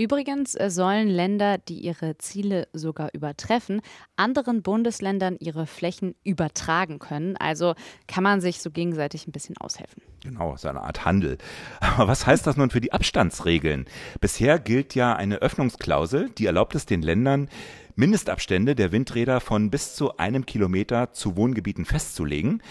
Übrigens 0.00 0.54
äh, 0.54 0.70
sollen 0.70 1.08
Länder, 1.08 1.58
die 1.58 1.78
ihre 1.80 2.16
Ziele 2.16 2.68
sogar 2.72 3.10
übertreffen, 3.12 3.82
anderen 4.16 4.62
Bundesländern 4.62 5.36
ihre 5.38 5.66
Flächen 5.66 6.14
übertragen 6.24 6.98
können. 6.98 7.36
Also 7.36 7.74
kann 8.06 8.24
man 8.24 8.40
sich 8.40 8.62
so 8.62 8.70
gegenseitig 8.70 9.26
ein 9.26 9.32
bisschen 9.32 9.58
aushelfen. 9.58 10.00
Genau, 10.22 10.56
so 10.56 10.68
eine 10.68 10.80
Art 10.80 11.04
Handel. 11.04 11.36
Aber 11.80 12.08
was 12.08 12.26
heißt 12.26 12.46
das 12.46 12.56
nun 12.56 12.70
für 12.70 12.80
die 12.80 12.94
Abstandsregeln? 12.94 13.84
Bisher 14.22 14.58
gilt 14.58 14.94
ja 14.94 15.14
eine 15.14 15.36
Öffnungsklausel, 15.42 16.30
die 16.30 16.46
erlaubt 16.46 16.74
es 16.74 16.86
den 16.86 17.02
Ländern, 17.02 17.50
Mindestabstände 17.94 18.74
der 18.74 18.92
Windräder 18.92 19.38
von 19.40 19.68
bis 19.70 19.94
zu 19.96 20.16
einem 20.16 20.46
Kilometer 20.46 21.12
zu 21.12 21.36
Wohngebieten 21.36 21.84
festzulegen. 21.84 22.62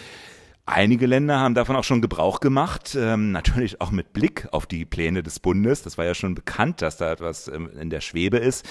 Einige 0.71 1.07
Länder 1.07 1.39
haben 1.39 1.55
davon 1.55 1.75
auch 1.75 1.83
schon 1.83 1.99
Gebrauch 1.99 2.41
gemacht, 2.41 2.95
ähm, 2.95 3.31
natürlich 3.31 3.81
auch 3.81 3.89
mit 3.89 4.13
Blick 4.13 4.47
auf 4.51 4.67
die 4.67 4.85
Pläne 4.85 5.23
des 5.23 5.39
Bundes. 5.39 5.81
Das 5.81 5.97
war 5.97 6.05
ja 6.05 6.13
schon 6.13 6.35
bekannt, 6.35 6.83
dass 6.83 6.97
da 6.97 7.11
etwas 7.11 7.47
ähm, 7.47 7.71
in 7.81 7.89
der 7.89 8.01
Schwebe 8.01 8.37
ist. 8.37 8.69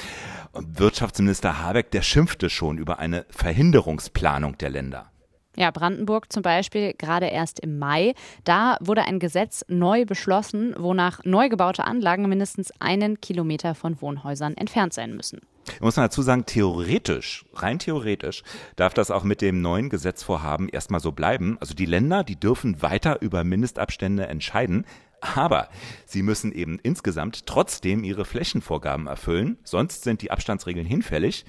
Und 0.52 0.78
Wirtschaftsminister 0.78 1.60
Habeck, 1.60 1.90
der 1.90 2.02
schimpfte 2.02 2.50
schon 2.50 2.78
über 2.78 3.00
eine 3.00 3.26
Verhinderungsplanung 3.30 4.56
der 4.58 4.70
Länder. 4.70 5.10
Ja, 5.56 5.72
Brandenburg 5.72 6.32
zum 6.32 6.44
Beispiel 6.44 6.94
gerade 6.96 7.26
erst 7.26 7.58
im 7.58 7.80
Mai. 7.80 8.14
Da 8.44 8.76
wurde 8.78 9.02
ein 9.02 9.18
Gesetz 9.18 9.64
neu 9.66 10.04
beschlossen, 10.04 10.76
wonach 10.78 11.24
neu 11.24 11.48
gebaute 11.48 11.82
Anlagen 11.82 12.28
mindestens 12.28 12.72
einen 12.78 13.20
Kilometer 13.20 13.74
von 13.74 14.00
Wohnhäusern 14.00 14.56
entfernt 14.56 14.92
sein 14.92 15.16
müssen. 15.16 15.40
Muss 15.80 15.96
man 15.96 16.06
dazu 16.06 16.22
sagen, 16.22 16.46
theoretisch, 16.46 17.44
rein 17.54 17.78
theoretisch, 17.78 18.42
darf 18.76 18.94
das 18.94 19.10
auch 19.10 19.24
mit 19.24 19.40
dem 19.40 19.60
neuen 19.60 19.90
Gesetzvorhaben 19.90 20.68
erstmal 20.68 21.00
so 21.00 21.12
bleiben. 21.12 21.56
Also 21.60 21.74
die 21.74 21.86
Länder, 21.86 22.24
die 22.24 22.36
dürfen 22.36 22.82
weiter 22.82 23.22
über 23.22 23.44
Mindestabstände 23.44 24.26
entscheiden. 24.26 24.84
Aber 25.20 25.68
sie 26.06 26.22
müssen 26.22 26.52
eben 26.52 26.78
insgesamt 26.82 27.46
trotzdem 27.46 28.04
ihre 28.04 28.24
Flächenvorgaben 28.24 29.06
erfüllen, 29.06 29.58
sonst 29.64 30.04
sind 30.04 30.22
die 30.22 30.30
Abstandsregeln 30.30 30.86
hinfällig. 30.86 31.44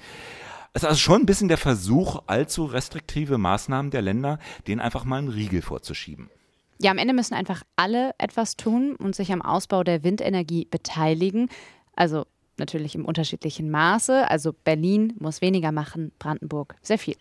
Es 0.72 0.82
ist 0.82 0.88
also 0.88 1.00
schon 1.00 1.22
ein 1.22 1.26
bisschen 1.26 1.48
der 1.48 1.58
Versuch, 1.58 2.22
allzu 2.26 2.64
restriktive 2.64 3.38
Maßnahmen 3.38 3.90
der 3.90 4.02
Länder, 4.02 4.38
denen 4.66 4.80
einfach 4.80 5.04
mal 5.04 5.18
einen 5.18 5.28
Riegel 5.28 5.62
vorzuschieben. 5.62 6.30
Ja, 6.78 6.90
am 6.92 6.98
Ende 6.98 7.12
müssen 7.12 7.34
einfach 7.34 7.62
alle 7.76 8.12
etwas 8.18 8.56
tun 8.56 8.96
und 8.96 9.14
sich 9.14 9.32
am 9.32 9.42
Ausbau 9.42 9.84
der 9.84 10.02
Windenergie 10.02 10.66
beteiligen. 10.70 11.48
Also 11.94 12.26
natürlich 12.60 12.94
im 12.94 13.04
unterschiedlichen 13.04 13.70
Maße. 13.70 14.30
Also 14.30 14.52
Berlin 14.52 15.14
muss 15.18 15.40
weniger 15.40 15.72
machen, 15.72 16.12
Brandenburg 16.20 16.76
sehr 16.80 16.98
viel. 16.98 17.16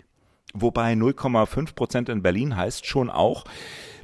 Wobei 0.54 0.94
0,5 0.94 1.74
Prozent 1.74 2.10
in 2.10 2.22
Berlin 2.22 2.56
heißt 2.56 2.86
schon 2.86 3.10
auch, 3.10 3.46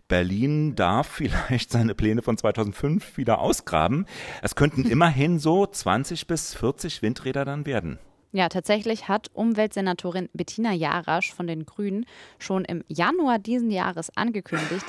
Berlin 0.08 0.76
darf 0.76 1.08
vielleicht 1.08 1.72
seine 1.72 1.96
Pläne 1.96 2.22
von 2.22 2.38
2005 2.38 3.18
wieder 3.18 3.40
ausgraben. 3.40 4.06
Es 4.42 4.56
könnten 4.56 4.86
immerhin 4.90 5.40
so 5.40 5.66
20 5.66 6.28
bis 6.28 6.56
40 6.56 7.02
Windräder 7.02 7.46
dann 7.46 7.66
werden. 7.66 8.00
Ja, 8.32 8.50
tatsächlich 8.50 9.08
hat 9.08 9.30
Umweltsenatorin 9.34 10.28
Bettina 10.34 10.74
Jarasch 10.74 11.34
von 11.34 11.48
den 11.48 11.66
Grünen 11.66 12.06
schon 12.38 12.66
im 12.66 12.84
Januar 12.90 13.40
diesen 13.40 13.72
Jahres 13.72 14.16
angekündigt, 14.18 14.86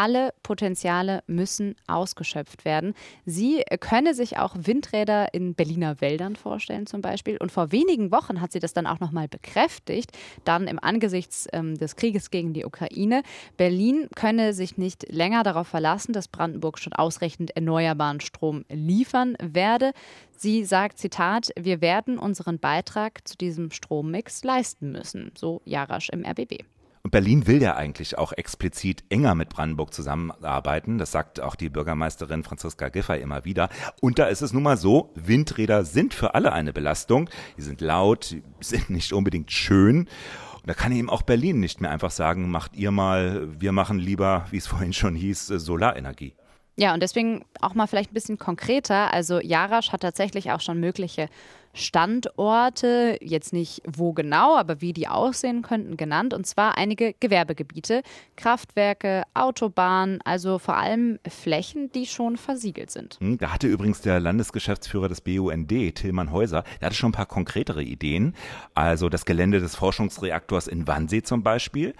alle 0.00 0.32
Potenziale 0.42 1.22
müssen 1.26 1.74
ausgeschöpft 1.86 2.64
werden. 2.64 2.94
Sie 3.26 3.62
könne 3.80 4.14
sich 4.14 4.38
auch 4.38 4.56
Windräder 4.58 5.34
in 5.34 5.54
Berliner 5.54 6.00
Wäldern 6.00 6.36
vorstellen 6.36 6.86
zum 6.86 7.02
Beispiel. 7.02 7.36
Und 7.36 7.52
vor 7.52 7.70
wenigen 7.70 8.10
Wochen 8.10 8.40
hat 8.40 8.50
sie 8.50 8.60
das 8.60 8.72
dann 8.72 8.86
auch 8.86 8.98
nochmal 8.98 9.28
bekräftigt, 9.28 10.16
dann 10.46 10.68
im 10.68 10.78
Angesichts 10.82 11.46
ähm, 11.52 11.76
des 11.76 11.96
Krieges 11.96 12.30
gegen 12.30 12.54
die 12.54 12.64
Ukraine. 12.64 13.22
Berlin 13.58 14.08
könne 14.16 14.54
sich 14.54 14.78
nicht 14.78 15.12
länger 15.12 15.42
darauf 15.42 15.68
verlassen, 15.68 16.14
dass 16.14 16.28
Brandenburg 16.28 16.78
schon 16.78 16.94
ausreichend 16.94 17.54
erneuerbaren 17.54 18.20
Strom 18.20 18.64
liefern 18.70 19.36
werde. 19.38 19.92
Sie 20.34 20.64
sagt, 20.64 20.96
Zitat, 20.96 21.50
wir 21.58 21.82
werden 21.82 22.18
unseren 22.18 22.58
Beitrag 22.58 23.28
zu 23.28 23.36
diesem 23.36 23.70
Strommix 23.70 24.42
leisten 24.44 24.92
müssen, 24.92 25.32
so 25.36 25.60
Jarasch 25.66 26.08
im 26.08 26.24
RBB. 26.24 26.64
Berlin 27.10 27.46
will 27.46 27.60
ja 27.60 27.76
eigentlich 27.76 28.18
auch 28.18 28.32
explizit 28.32 29.04
enger 29.08 29.34
mit 29.34 29.48
Brandenburg 29.48 29.92
zusammenarbeiten. 29.92 30.98
Das 30.98 31.10
sagt 31.10 31.40
auch 31.40 31.56
die 31.56 31.68
Bürgermeisterin 31.68 32.44
Franziska 32.44 32.88
Giffey 32.88 33.20
immer 33.20 33.44
wieder. 33.44 33.68
Und 34.00 34.18
da 34.18 34.26
ist 34.26 34.42
es 34.42 34.52
nun 34.52 34.62
mal 34.62 34.76
so, 34.76 35.12
Windräder 35.14 35.84
sind 35.84 36.14
für 36.14 36.34
alle 36.34 36.52
eine 36.52 36.72
Belastung. 36.72 37.28
Die 37.56 37.62
sind 37.62 37.80
laut, 37.80 38.36
sind 38.60 38.90
nicht 38.90 39.12
unbedingt 39.12 39.50
schön. 39.50 40.08
Und 40.54 40.66
da 40.66 40.74
kann 40.74 40.92
eben 40.92 41.10
auch 41.10 41.22
Berlin 41.22 41.60
nicht 41.60 41.80
mehr 41.80 41.90
einfach 41.90 42.10
sagen, 42.10 42.50
macht 42.50 42.76
ihr 42.76 42.90
mal, 42.90 43.48
wir 43.58 43.72
machen 43.72 43.98
lieber, 43.98 44.46
wie 44.50 44.58
es 44.58 44.66
vorhin 44.66 44.92
schon 44.92 45.14
hieß, 45.14 45.46
Solarenergie. 45.46 46.34
Ja, 46.76 46.94
und 46.94 47.02
deswegen 47.02 47.44
auch 47.60 47.74
mal 47.74 47.86
vielleicht 47.86 48.10
ein 48.10 48.14
bisschen 48.14 48.38
konkreter. 48.38 49.12
Also 49.12 49.40
Jarasch 49.40 49.92
hat 49.92 50.00
tatsächlich 50.00 50.50
auch 50.50 50.60
schon 50.60 50.80
mögliche 50.80 51.28
Standorte, 51.72 53.18
jetzt 53.20 53.52
nicht 53.52 53.82
wo 53.86 54.12
genau, 54.12 54.56
aber 54.56 54.80
wie 54.80 54.92
die 54.92 55.08
aussehen 55.08 55.62
könnten, 55.62 55.96
genannt. 55.96 56.34
Und 56.34 56.46
zwar 56.46 56.76
einige 56.76 57.14
Gewerbegebiete, 57.20 58.02
Kraftwerke, 58.36 59.22
Autobahnen, 59.34 60.20
also 60.24 60.58
vor 60.58 60.76
allem 60.76 61.18
Flächen, 61.28 61.92
die 61.92 62.06
schon 62.06 62.36
versiegelt 62.36 62.90
sind. 62.90 63.18
Hm, 63.20 63.38
da 63.38 63.52
hatte 63.52 63.68
übrigens 63.68 64.00
der 64.00 64.20
Landesgeschäftsführer 64.20 65.08
des 65.08 65.20
BUND, 65.20 65.94
Tillmann 65.94 66.32
Häuser, 66.32 66.64
der 66.80 66.86
hatte 66.86 66.96
schon 66.96 67.10
ein 67.10 67.14
paar 67.14 67.26
konkretere 67.26 67.82
Ideen. 67.82 68.34
Also 68.74 69.08
das 69.08 69.24
Gelände 69.24 69.60
des 69.60 69.76
Forschungsreaktors 69.76 70.66
in 70.66 70.86
Wannsee 70.86 71.22
zum 71.22 71.42
Beispiel 71.42 71.94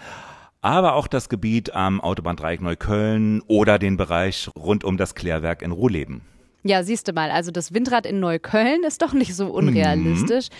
aber 0.62 0.94
auch 0.94 1.06
das 1.06 1.28
Gebiet 1.28 1.74
am 1.74 2.00
Autobahndreieck 2.00 2.60
Neukölln 2.60 3.40
oder 3.46 3.78
den 3.78 3.96
Bereich 3.96 4.50
rund 4.56 4.84
um 4.84 4.96
das 4.96 5.14
Klärwerk 5.14 5.62
in 5.62 5.72
Ruhleben. 5.72 6.22
Ja, 6.62 6.82
siehst 6.82 7.08
du 7.08 7.12
mal, 7.12 7.30
also 7.30 7.50
das 7.50 7.72
Windrad 7.72 8.06
in 8.06 8.20
Neukölln 8.20 8.82
ist 8.84 9.02
doch 9.02 9.12
nicht 9.12 9.34
so 9.34 9.46
unrealistisch. 9.46 10.48
Mhm. 10.50 10.54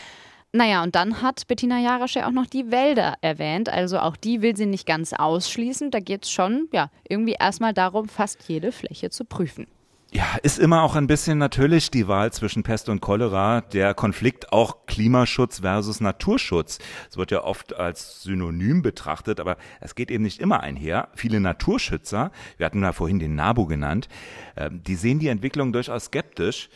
Naja, 0.53 0.83
und 0.83 0.97
dann 0.97 1.23
hat 1.23 1.47
Bettina 1.47 1.79
Jarasch 1.79 2.17
ja 2.17 2.27
auch 2.27 2.33
noch 2.33 2.47
die 2.47 2.73
Wälder 2.73 3.17
erwähnt. 3.21 3.69
Also 3.69 4.01
auch 4.01 4.17
die 4.17 4.43
will 4.43 4.57
sie 4.57 4.67
nicht 4.67 4.85
ganz 4.85 5.13
ausschließen. 5.13 5.93
Da 5.93 6.01
geht 6.01 6.25
es 6.25 6.31
schon, 6.31 6.69
ja, 6.73 6.91
irgendwie 7.09 7.37
erstmal 7.39 7.73
darum, 7.73 8.09
fast 8.09 8.49
jede 8.49 8.73
Fläche 8.73 9.11
zu 9.11 9.25
prüfen. 9.25 9.69
Ja, 10.13 10.25
ist 10.43 10.59
immer 10.59 10.83
auch 10.83 10.97
ein 10.97 11.07
bisschen 11.07 11.39
natürlich 11.39 11.93
die 11.93 12.09
Wahl 12.09 12.33
zwischen 12.33 12.65
Pest 12.65 12.89
und 12.89 13.01
Cholera, 13.01 13.61
der 13.61 13.95
Konflikt 13.95 14.53
auch 14.53 14.87
Klimaschutz 14.87 15.61
versus 15.61 16.01
Naturschutz. 16.01 16.81
Es 17.09 17.17
wird 17.17 17.31
ja 17.31 17.45
oft 17.45 17.77
als 17.77 18.23
Synonym 18.23 18.83
betrachtet, 18.83 19.39
aber 19.39 19.57
es 19.81 19.95
geht 19.95 20.11
eben 20.11 20.25
nicht 20.25 20.41
immer 20.41 20.65
einher. 20.65 21.11
Viele 21.15 21.39
Naturschützer, 21.39 22.33
wir 22.57 22.67
hatten 22.67 22.83
ja 22.83 22.93
vorhin 22.93 23.21
den 23.21 23.37
NABU 23.37 23.67
genannt, 23.67 24.09
ähm, 24.57 24.83
die 24.83 24.97
sehen 24.97 25.21
die 25.21 25.29
Entwicklung 25.29 25.73
durchaus 25.73 26.07
skeptisch. 26.07 26.71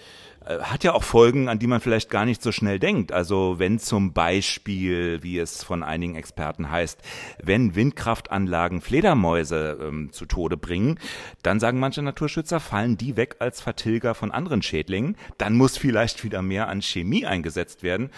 Äh, 0.44 0.58
hat 0.58 0.84
ja 0.84 0.92
auch 0.92 1.02
Folgen, 1.02 1.48
an 1.48 1.58
die 1.58 1.66
man 1.66 1.80
vielleicht 1.80 2.10
gar 2.10 2.24
nicht 2.24 2.42
so 2.42 2.52
schnell 2.52 2.78
denkt. 2.78 3.12
Also 3.12 3.58
wenn 3.58 3.78
zum 3.78 4.12
Beispiel, 4.12 5.22
wie 5.22 5.38
es 5.38 5.62
von 5.62 5.82
einigen 5.82 6.16
Experten 6.16 6.70
heißt, 6.70 7.00
wenn 7.42 7.74
Windkraftanlagen 7.74 8.80
Fledermäuse 8.80 9.78
ähm, 9.80 10.12
zu 10.12 10.26
Tode 10.26 10.56
bringen, 10.56 10.98
dann 11.42 11.60
sagen 11.60 11.80
manche 11.80 12.02
Naturschützer, 12.02 12.60
fallen 12.60 12.96
die 12.96 13.16
weg 13.16 13.36
als 13.38 13.60
Vertilger 13.60 14.14
von 14.14 14.30
anderen 14.30 14.62
Schädlingen. 14.62 15.16
Dann 15.38 15.54
muss 15.54 15.76
vielleicht 15.76 16.24
wieder 16.24 16.42
mehr 16.42 16.68
an 16.68 16.82
Chemie 16.82 17.26
eingesetzt 17.26 17.82
werden. 17.82 18.10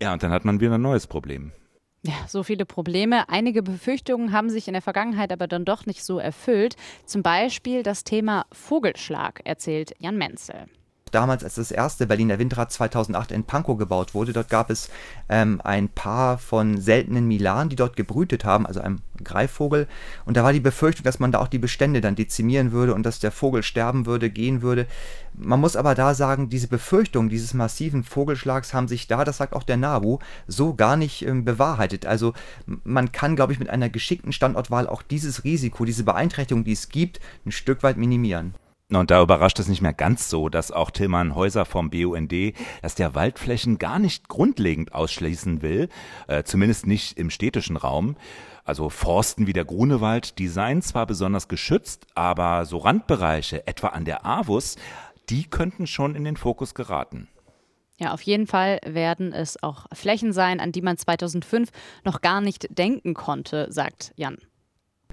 Ja, 0.00 0.12
und 0.12 0.22
dann 0.22 0.32
hat 0.32 0.44
man 0.44 0.60
wieder 0.60 0.74
ein 0.74 0.82
neues 0.82 1.06
Problem. 1.06 1.52
Ja, 2.02 2.14
so 2.28 2.44
viele 2.44 2.64
Probleme. 2.64 3.28
Einige 3.28 3.62
Befürchtungen 3.62 4.32
haben 4.32 4.50
sich 4.50 4.68
in 4.68 4.72
der 4.72 4.82
Vergangenheit 4.82 5.32
aber 5.32 5.48
dann 5.48 5.64
doch 5.64 5.84
nicht 5.84 6.04
so 6.04 6.18
erfüllt. 6.18 6.76
Zum 7.04 7.22
Beispiel 7.22 7.82
das 7.82 8.04
Thema 8.04 8.46
Vogelschlag, 8.52 9.40
erzählt 9.44 9.94
Jan 9.98 10.16
Menzel 10.16 10.68
damals, 11.10 11.44
als 11.44 11.56
das 11.56 11.70
erste 11.70 12.06
Berliner 12.06 12.38
Windrad 12.38 12.72
2008 12.72 13.32
in 13.32 13.44
Pankow 13.44 13.78
gebaut 13.78 14.14
wurde. 14.14 14.32
Dort 14.32 14.48
gab 14.48 14.70
es 14.70 14.90
ähm, 15.28 15.60
ein 15.62 15.88
Paar 15.88 16.38
von 16.38 16.80
seltenen 16.80 17.26
Milan, 17.26 17.68
die 17.68 17.76
dort 17.76 17.96
gebrütet 17.96 18.44
haben, 18.44 18.66
also 18.66 18.80
einem 18.80 19.00
Greifvogel. 19.22 19.86
Und 20.24 20.36
da 20.36 20.44
war 20.44 20.52
die 20.52 20.60
Befürchtung, 20.60 21.04
dass 21.04 21.18
man 21.18 21.32
da 21.32 21.40
auch 21.40 21.48
die 21.48 21.58
Bestände 21.58 22.00
dann 22.00 22.14
dezimieren 22.14 22.72
würde 22.72 22.94
und 22.94 23.04
dass 23.04 23.18
der 23.18 23.32
Vogel 23.32 23.62
sterben 23.62 24.06
würde, 24.06 24.30
gehen 24.30 24.62
würde. 24.62 24.86
Man 25.34 25.60
muss 25.60 25.76
aber 25.76 25.94
da 25.94 26.14
sagen, 26.14 26.48
diese 26.48 26.68
Befürchtungen 26.68 27.28
dieses 27.28 27.54
massiven 27.54 28.02
Vogelschlags 28.02 28.74
haben 28.74 28.88
sich 28.88 29.06
da, 29.06 29.24
das 29.24 29.38
sagt 29.38 29.52
auch 29.52 29.62
der 29.62 29.76
NABU, 29.76 30.18
so 30.46 30.74
gar 30.74 30.96
nicht 30.96 31.22
ähm, 31.22 31.44
bewahrheitet. 31.44 32.06
Also 32.06 32.32
man 32.84 33.12
kann, 33.12 33.36
glaube 33.36 33.52
ich, 33.52 33.58
mit 33.58 33.70
einer 33.70 33.88
geschickten 33.88 34.32
Standortwahl 34.32 34.88
auch 34.88 35.02
dieses 35.02 35.44
Risiko, 35.44 35.84
diese 35.84 36.04
Beeinträchtigung, 36.04 36.64
die 36.64 36.72
es 36.72 36.88
gibt, 36.88 37.20
ein 37.46 37.52
Stück 37.52 37.82
weit 37.82 37.96
minimieren. 37.96 38.54
Und 38.90 39.10
da 39.10 39.22
überrascht 39.22 39.58
es 39.58 39.68
nicht 39.68 39.82
mehr 39.82 39.92
ganz 39.92 40.30
so, 40.30 40.48
dass 40.48 40.72
auch 40.72 40.90
Tilman 40.90 41.34
Häuser 41.34 41.66
vom 41.66 41.90
BUND, 41.90 42.32
dass 42.80 42.94
der 42.94 43.14
Waldflächen 43.14 43.76
gar 43.78 43.98
nicht 43.98 44.28
grundlegend 44.28 44.94
ausschließen 44.94 45.60
will, 45.60 45.90
äh, 46.26 46.42
zumindest 46.42 46.86
nicht 46.86 47.18
im 47.18 47.28
städtischen 47.28 47.76
Raum. 47.76 48.16
Also 48.64 48.88
Forsten 48.88 49.46
wie 49.46 49.52
der 49.52 49.66
Grunewald, 49.66 50.38
die 50.38 50.48
seien 50.48 50.80
zwar 50.80 51.04
besonders 51.04 51.48
geschützt, 51.48 52.06
aber 52.14 52.64
so 52.64 52.78
Randbereiche, 52.78 53.66
etwa 53.66 53.88
an 53.88 54.06
der 54.06 54.24
Avus, 54.24 54.76
die 55.28 55.44
könnten 55.44 55.86
schon 55.86 56.14
in 56.14 56.24
den 56.24 56.38
Fokus 56.38 56.74
geraten. 56.74 57.28
Ja, 57.98 58.14
auf 58.14 58.22
jeden 58.22 58.46
Fall 58.46 58.78
werden 58.86 59.34
es 59.34 59.62
auch 59.62 59.86
Flächen 59.92 60.32
sein, 60.32 60.60
an 60.60 60.72
die 60.72 60.82
man 60.82 60.96
2005 60.96 61.70
noch 62.04 62.22
gar 62.22 62.40
nicht 62.40 62.78
denken 62.78 63.12
konnte, 63.12 63.66
sagt 63.70 64.12
Jan. 64.16 64.38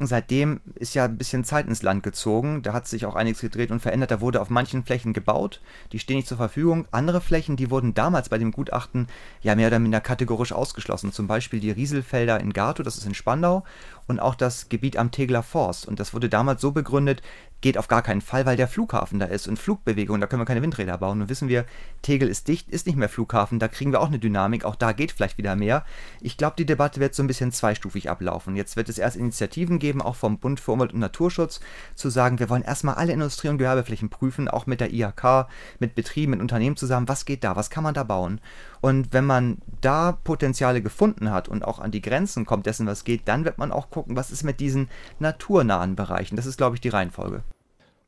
Seitdem 0.02 0.60
ist 0.75 0.94
ja 0.94 1.06
ein 1.06 1.18
bisschen 1.18 1.46
Zeit 1.46 1.68
ins 1.68 1.82
Land 1.82 2.04
gezogen. 2.04 2.62
Da 2.62 2.74
hat 2.74 2.86
sich 2.86 3.06
auch 3.06 3.16
einiges 3.16 3.40
gedreht 3.40 3.72
und 3.72 3.80
verändert. 3.80 4.12
Da 4.12 4.20
wurde 4.20 4.42
auf 4.42 4.50
manchen 4.50 4.84
Flächen 4.84 5.14
gebaut. 5.14 5.62
Die 5.94 6.00
stehen 6.00 6.18
nicht 6.18 6.28
zur 6.28 6.36
Verfügung. 6.36 6.86
Andere 6.92 7.22
Flächen, 7.22 7.56
die 7.56 7.72
wurden 7.72 7.94
damals 7.94 8.28
bei 8.28 8.38
dem 8.38 8.52
Gutachten 8.52 9.08
ja 9.42 9.56
mehr 9.56 9.68
oder 9.68 9.80
minder 9.80 10.02
kategorisch 10.02 10.52
ausgeschlossen. 10.52 11.14
Zum 11.14 11.28
Beispiel 11.28 11.62
die 11.62 11.72
Rieselfelder 11.72 12.42
in 12.42 12.52
Gato, 12.52 12.84
das 12.84 12.98
ist 12.98 13.06
in 13.06 13.14
Spandau, 13.14 13.64
und 14.06 14.20
auch 14.20 14.36
das 14.36 14.68
Gebiet 14.68 14.98
am 14.98 15.12
Tegler 15.12 15.44
Forst. 15.44 15.88
Und 15.88 16.02
das 16.02 16.14
wurde 16.14 16.28
damals 16.28 16.60
so 16.60 16.74
begründet, 16.74 17.22
geht 17.66 17.80
auf 17.80 17.88
gar 17.88 18.04
keinen 18.04 18.22
Fall, 18.22 18.46
weil 18.46 18.58
der 18.58 18.68
Flughafen 18.68 19.18
da 19.18 19.26
ist 19.26 19.48
und 19.48 19.58
Flugbewegung, 19.58 20.22
da 20.22 20.28
können 20.28 20.40
wir 20.40 20.46
keine 20.46 20.62
Windräder 20.62 21.00
bauen. 21.00 21.18
Nun 21.18 21.30
wissen 21.30 21.50
wir, 21.50 21.66
Tegel 22.04 22.30
ist 22.30 22.48
dicht, 22.48 22.70
ist 22.70 22.86
nicht 22.86 22.96
mehr 22.96 23.10
Flughafen, 23.10 23.58
da 23.58 23.68
kriegen 23.68 23.92
wir 23.92 24.02
auch 24.02 24.08
eine 24.10 24.20
Dynamik, 24.20 24.66
auch 24.66 24.76
da 24.76 24.92
geht 24.92 25.12
vielleicht 25.12 25.40
wieder 25.40 25.56
mehr. 25.56 25.84
Ich 26.22 26.38
glaube, 26.38 26.58
die 26.60 26.68
Debatte 26.68 27.00
wird 27.00 27.16
so 27.16 27.24
ein 27.24 27.28
bisschen 27.28 27.52
zweistufig 27.52 28.08
ablaufen. 28.08 28.56
Jetzt 28.56 28.76
wird 28.76 28.88
es 28.88 29.00
erst 29.00 29.18
Initiativen 29.18 29.80
geben, 29.80 30.04
auch 30.04 30.16
vom 30.16 30.38
Bund 30.38 30.60
für 30.60 30.74
Umwelt 30.74 30.94
und 30.94 31.00
Naturschutz, 31.00 31.60
zu 31.96 32.12
sagen, 32.12 32.38
wir 32.38 32.52
wollen 32.52 32.62
erstmal 32.62 32.96
alle 32.96 33.14
Industrie- 33.14 33.48
und 33.48 33.58
Gewerbeflächen 33.58 34.10
prüfen, 34.10 34.48
auch 34.48 34.68
mit 34.68 34.80
der 34.80 34.94
IHK, 34.94 35.48
mit 35.80 35.96
Betrieben, 35.96 36.34
mit 36.34 36.42
Unternehmen 36.42 36.78
zusammen, 36.78 37.08
was 37.08 37.26
geht 37.26 37.44
da, 37.44 37.56
was 37.56 37.72
kann 37.72 37.84
man 37.84 37.96
da 37.96 38.04
bauen. 38.04 38.42
Und 38.82 39.12
wenn 39.12 39.26
man 39.26 39.58
da 39.82 40.12
Potenziale 40.12 40.84
gefunden 40.84 41.32
hat 41.32 41.48
und 41.48 41.66
auch 41.66 41.80
an 41.80 41.90
die 41.90 42.04
Grenzen 42.04 42.46
kommt 42.46 42.68
dessen, 42.68 42.86
was 42.86 43.06
geht, 43.06 43.28
dann 43.28 43.44
wird 43.44 43.58
man 43.58 43.72
auch 43.72 43.90
gucken, 43.90 44.16
was 44.16 44.30
ist 44.30 44.44
mit 44.44 44.60
diesen 44.60 44.88
naturnahen 45.18 45.96
Bereichen. 45.96 46.36
Das 46.36 46.46
ist, 46.46 46.58
glaube 46.58 46.76
ich, 46.76 46.82
die 46.82 46.90
Reihenfolge. 46.90 47.42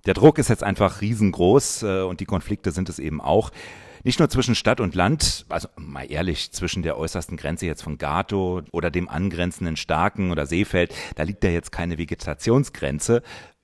Der 0.08 0.14
Druck 0.14 0.38
ist 0.38 0.48
jetzt 0.48 0.64
einfach 0.64 1.02
riesengroß 1.02 1.84
äh, 1.84 2.02
und 2.04 2.22
die 2.22 2.26
Konflikte 2.26 2.72
sind 2.72 2.88
es 2.88 2.98
eben 2.98 3.20
auch. 3.20 3.52
Nicht 4.06 4.20
nur 4.20 4.30
zwischen 4.30 4.56
Stadt 4.56 4.80
und 4.80 4.96
Land, 4.96 5.46
also 5.50 5.68
mal 5.76 6.10
ehrlich, 6.10 6.54
zwischen 6.54 6.82
der 6.82 6.98
äußersten 6.98 7.36
Grenze 7.36 7.66
jetzt 7.66 7.82
von 7.82 7.98
Gato 7.98 8.62
oder 8.72 8.90
dem 8.90 9.10
angrenzenden 9.10 9.76
Starken 9.76 10.32
oder 10.32 10.46
Seefeld, 10.46 10.96
da 11.16 11.24
liegt 11.24 11.44
ja 11.44 11.50
jetzt 11.50 11.74
keine 11.74 11.98
Vegetationsgrenze, 11.98 13.22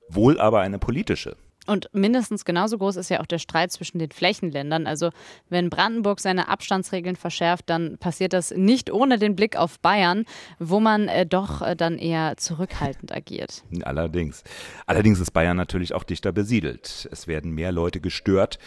wohl 0.10 0.38
aber 0.38 0.60
eine 0.60 0.80
politische. 0.80 1.38
Und 1.66 1.90
mindestens 1.94 2.44
genauso 2.44 2.78
groß 2.78 2.98
ist 2.98 3.10
ja 3.10 3.22
auch 3.22 3.26
der 3.26 3.38
Streit 3.38 3.72
zwischen 3.72 3.98
den 3.98 4.12
Flächenländern. 4.12 4.86
Also 4.86 5.12
wenn 5.50 5.70
Brandenburg 5.70 6.20
seine 6.20 6.50
Abstandsregeln 6.50 7.16
verschärft, 7.16 7.70
dann 7.70 7.98
passiert 7.98 8.34
das 8.34 8.52
nicht 8.52 8.92
ohne 8.92 9.18
den 9.18 9.36
Blick 9.36 9.56
auf 9.56 9.80
Bayern, 9.80 10.26
wo 10.60 10.80
man 10.82 11.08
äh, 11.08 11.26
doch 11.26 11.62
äh, 11.62 11.76
dann 11.76 11.98
eher 11.98 12.36
zurückhaltend 12.38 13.14
agiert. 13.16 13.64
Allerdings. 13.84 14.44
Allerdings 14.86 15.20
ist 15.20 15.32
Bayern 15.32 15.56
natürlich 15.56 15.94
auch 15.94 16.04
dichter 16.04 16.34
besiedelt. 16.34 17.08
Es 17.12 17.28
werden 17.28 17.52
mehr 17.52 17.72
Leute 17.72 18.02
gestört. 18.02 18.60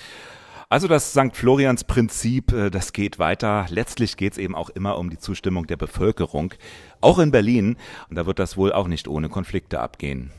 Also 0.68 0.88
das 0.88 1.12
St. 1.12 1.34
Florians 1.36 1.84
Prinzip, 1.84 2.52
äh, 2.52 2.70
das 2.70 2.92
geht 2.92 3.18
weiter. 3.18 3.66
Letztlich 3.68 4.16
geht 4.16 4.32
es 4.32 4.38
eben 4.38 4.54
auch 4.54 4.70
immer 4.70 4.98
um 4.98 5.10
die 5.10 5.18
Zustimmung 5.18 5.66
der 5.66 5.76
Bevölkerung, 5.76 6.54
auch 7.00 7.18
in 7.18 7.30
Berlin. 7.30 7.76
Und 8.08 8.16
da 8.16 8.26
wird 8.26 8.38
das 8.38 8.56
wohl 8.56 8.72
auch 8.72 8.88
nicht 8.88 9.06
ohne 9.06 9.28
Konflikte 9.28 9.80
abgehen. 9.80 10.32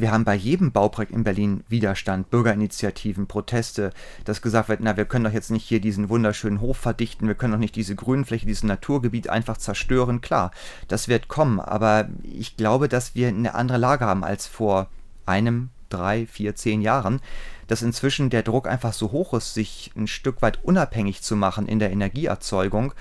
Wir 0.00 0.12
haben 0.12 0.24
bei 0.24 0.34
jedem 0.34 0.72
Bauprojekt 0.72 1.12
in 1.12 1.24
Berlin 1.24 1.64
Widerstand, 1.68 2.30
Bürgerinitiativen, 2.30 3.26
Proteste, 3.26 3.92
dass 4.24 4.42
gesagt 4.42 4.68
wird, 4.68 4.80
na, 4.80 4.96
wir 4.96 5.04
können 5.04 5.24
doch 5.24 5.32
jetzt 5.32 5.50
nicht 5.50 5.66
hier 5.66 5.80
diesen 5.80 6.08
wunderschönen 6.08 6.60
Hof 6.60 6.76
verdichten, 6.76 7.26
wir 7.26 7.34
können 7.34 7.52
doch 7.52 7.58
nicht 7.58 7.76
diese 7.76 7.94
Grünfläche, 7.94 8.46
dieses 8.46 8.62
Naturgebiet 8.62 9.28
einfach 9.28 9.56
zerstören. 9.56 10.20
Klar, 10.20 10.50
das 10.88 11.08
wird 11.08 11.28
kommen, 11.28 11.60
aber 11.60 12.08
ich 12.22 12.56
glaube, 12.56 12.88
dass 12.88 13.14
wir 13.14 13.28
eine 13.28 13.54
andere 13.54 13.78
Lage 13.78 14.04
haben 14.04 14.24
als 14.24 14.46
vor 14.46 14.88
einem, 15.26 15.70
drei, 15.88 16.26
vier, 16.26 16.54
zehn 16.54 16.82
Jahren 16.82 17.20
dass 17.68 17.82
inzwischen 17.82 18.30
der 18.30 18.42
Druck 18.42 18.66
einfach 18.66 18.92
so 18.92 19.12
hoch 19.12 19.34
ist, 19.34 19.54
sich 19.54 19.92
ein 19.96 20.08
Stück 20.08 20.42
weit 20.42 20.64
unabhängig 20.64 21.22
zu 21.22 21.36
machen 21.36 21.68
in 21.68 21.78
der 21.78 21.92
Energieerzeugung, 21.92 22.92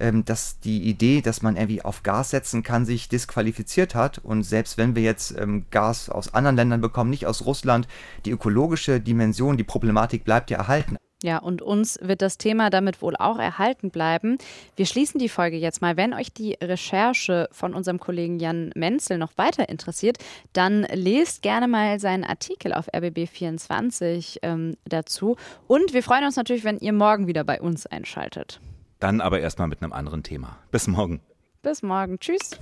ähm, 0.00 0.24
dass 0.24 0.58
die 0.60 0.82
Idee, 0.84 1.20
dass 1.20 1.42
man 1.42 1.56
irgendwie 1.56 1.82
auf 1.82 2.02
Gas 2.02 2.30
setzen 2.30 2.62
kann, 2.62 2.86
sich 2.86 3.10
disqualifiziert 3.10 3.94
hat. 3.94 4.18
Und 4.18 4.44
selbst 4.44 4.78
wenn 4.78 4.96
wir 4.96 5.02
jetzt 5.02 5.36
ähm, 5.38 5.66
Gas 5.70 6.08
aus 6.08 6.32
anderen 6.32 6.56
Ländern 6.56 6.80
bekommen, 6.80 7.10
nicht 7.10 7.26
aus 7.26 7.44
Russland, 7.44 7.86
die 8.24 8.30
ökologische 8.30 9.00
Dimension, 9.00 9.56
die 9.56 9.64
Problematik 9.64 10.24
bleibt 10.24 10.50
ja 10.50 10.58
erhalten. 10.58 10.96
Ja, 11.22 11.38
und 11.38 11.62
uns 11.62 11.98
wird 12.02 12.20
das 12.20 12.36
Thema 12.36 12.68
damit 12.68 13.00
wohl 13.00 13.16
auch 13.16 13.38
erhalten 13.38 13.90
bleiben. 13.90 14.38
Wir 14.76 14.86
schließen 14.86 15.18
die 15.18 15.28
Folge 15.28 15.56
jetzt 15.56 15.80
mal. 15.80 15.96
Wenn 15.96 16.14
euch 16.14 16.32
die 16.32 16.54
Recherche 16.60 17.48
von 17.52 17.74
unserem 17.74 18.00
Kollegen 18.00 18.38
Jan 18.40 18.70
Menzel 18.74 19.18
noch 19.18 19.38
weiter 19.38 19.68
interessiert, 19.68 20.18
dann 20.52 20.82
lest 20.92 21.42
gerne 21.42 21.68
mal 21.68 22.00
seinen 22.00 22.24
Artikel 22.24 22.72
auf 22.74 22.92
RBB24 22.92 24.38
ähm, 24.42 24.76
dazu. 24.84 25.36
Und 25.68 25.94
wir 25.94 26.02
freuen 26.02 26.24
uns 26.24 26.36
natürlich, 26.36 26.64
wenn 26.64 26.78
ihr 26.78 26.92
morgen 26.92 27.26
wieder 27.26 27.44
bei 27.44 27.60
uns 27.60 27.86
einschaltet. 27.86 28.60
Dann 28.98 29.20
aber 29.20 29.40
erstmal 29.40 29.68
mit 29.68 29.82
einem 29.82 29.92
anderen 29.92 30.22
Thema. 30.22 30.58
Bis 30.70 30.86
morgen. 30.86 31.20
Bis 31.62 31.82
morgen. 31.82 32.18
Tschüss. 32.18 32.58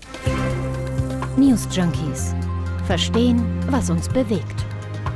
News 1.37 1.69
Junkies. 1.75 2.35
Verstehen, 2.87 3.43
was 3.71 3.89
uns 3.89 4.09
bewegt. 4.09 4.67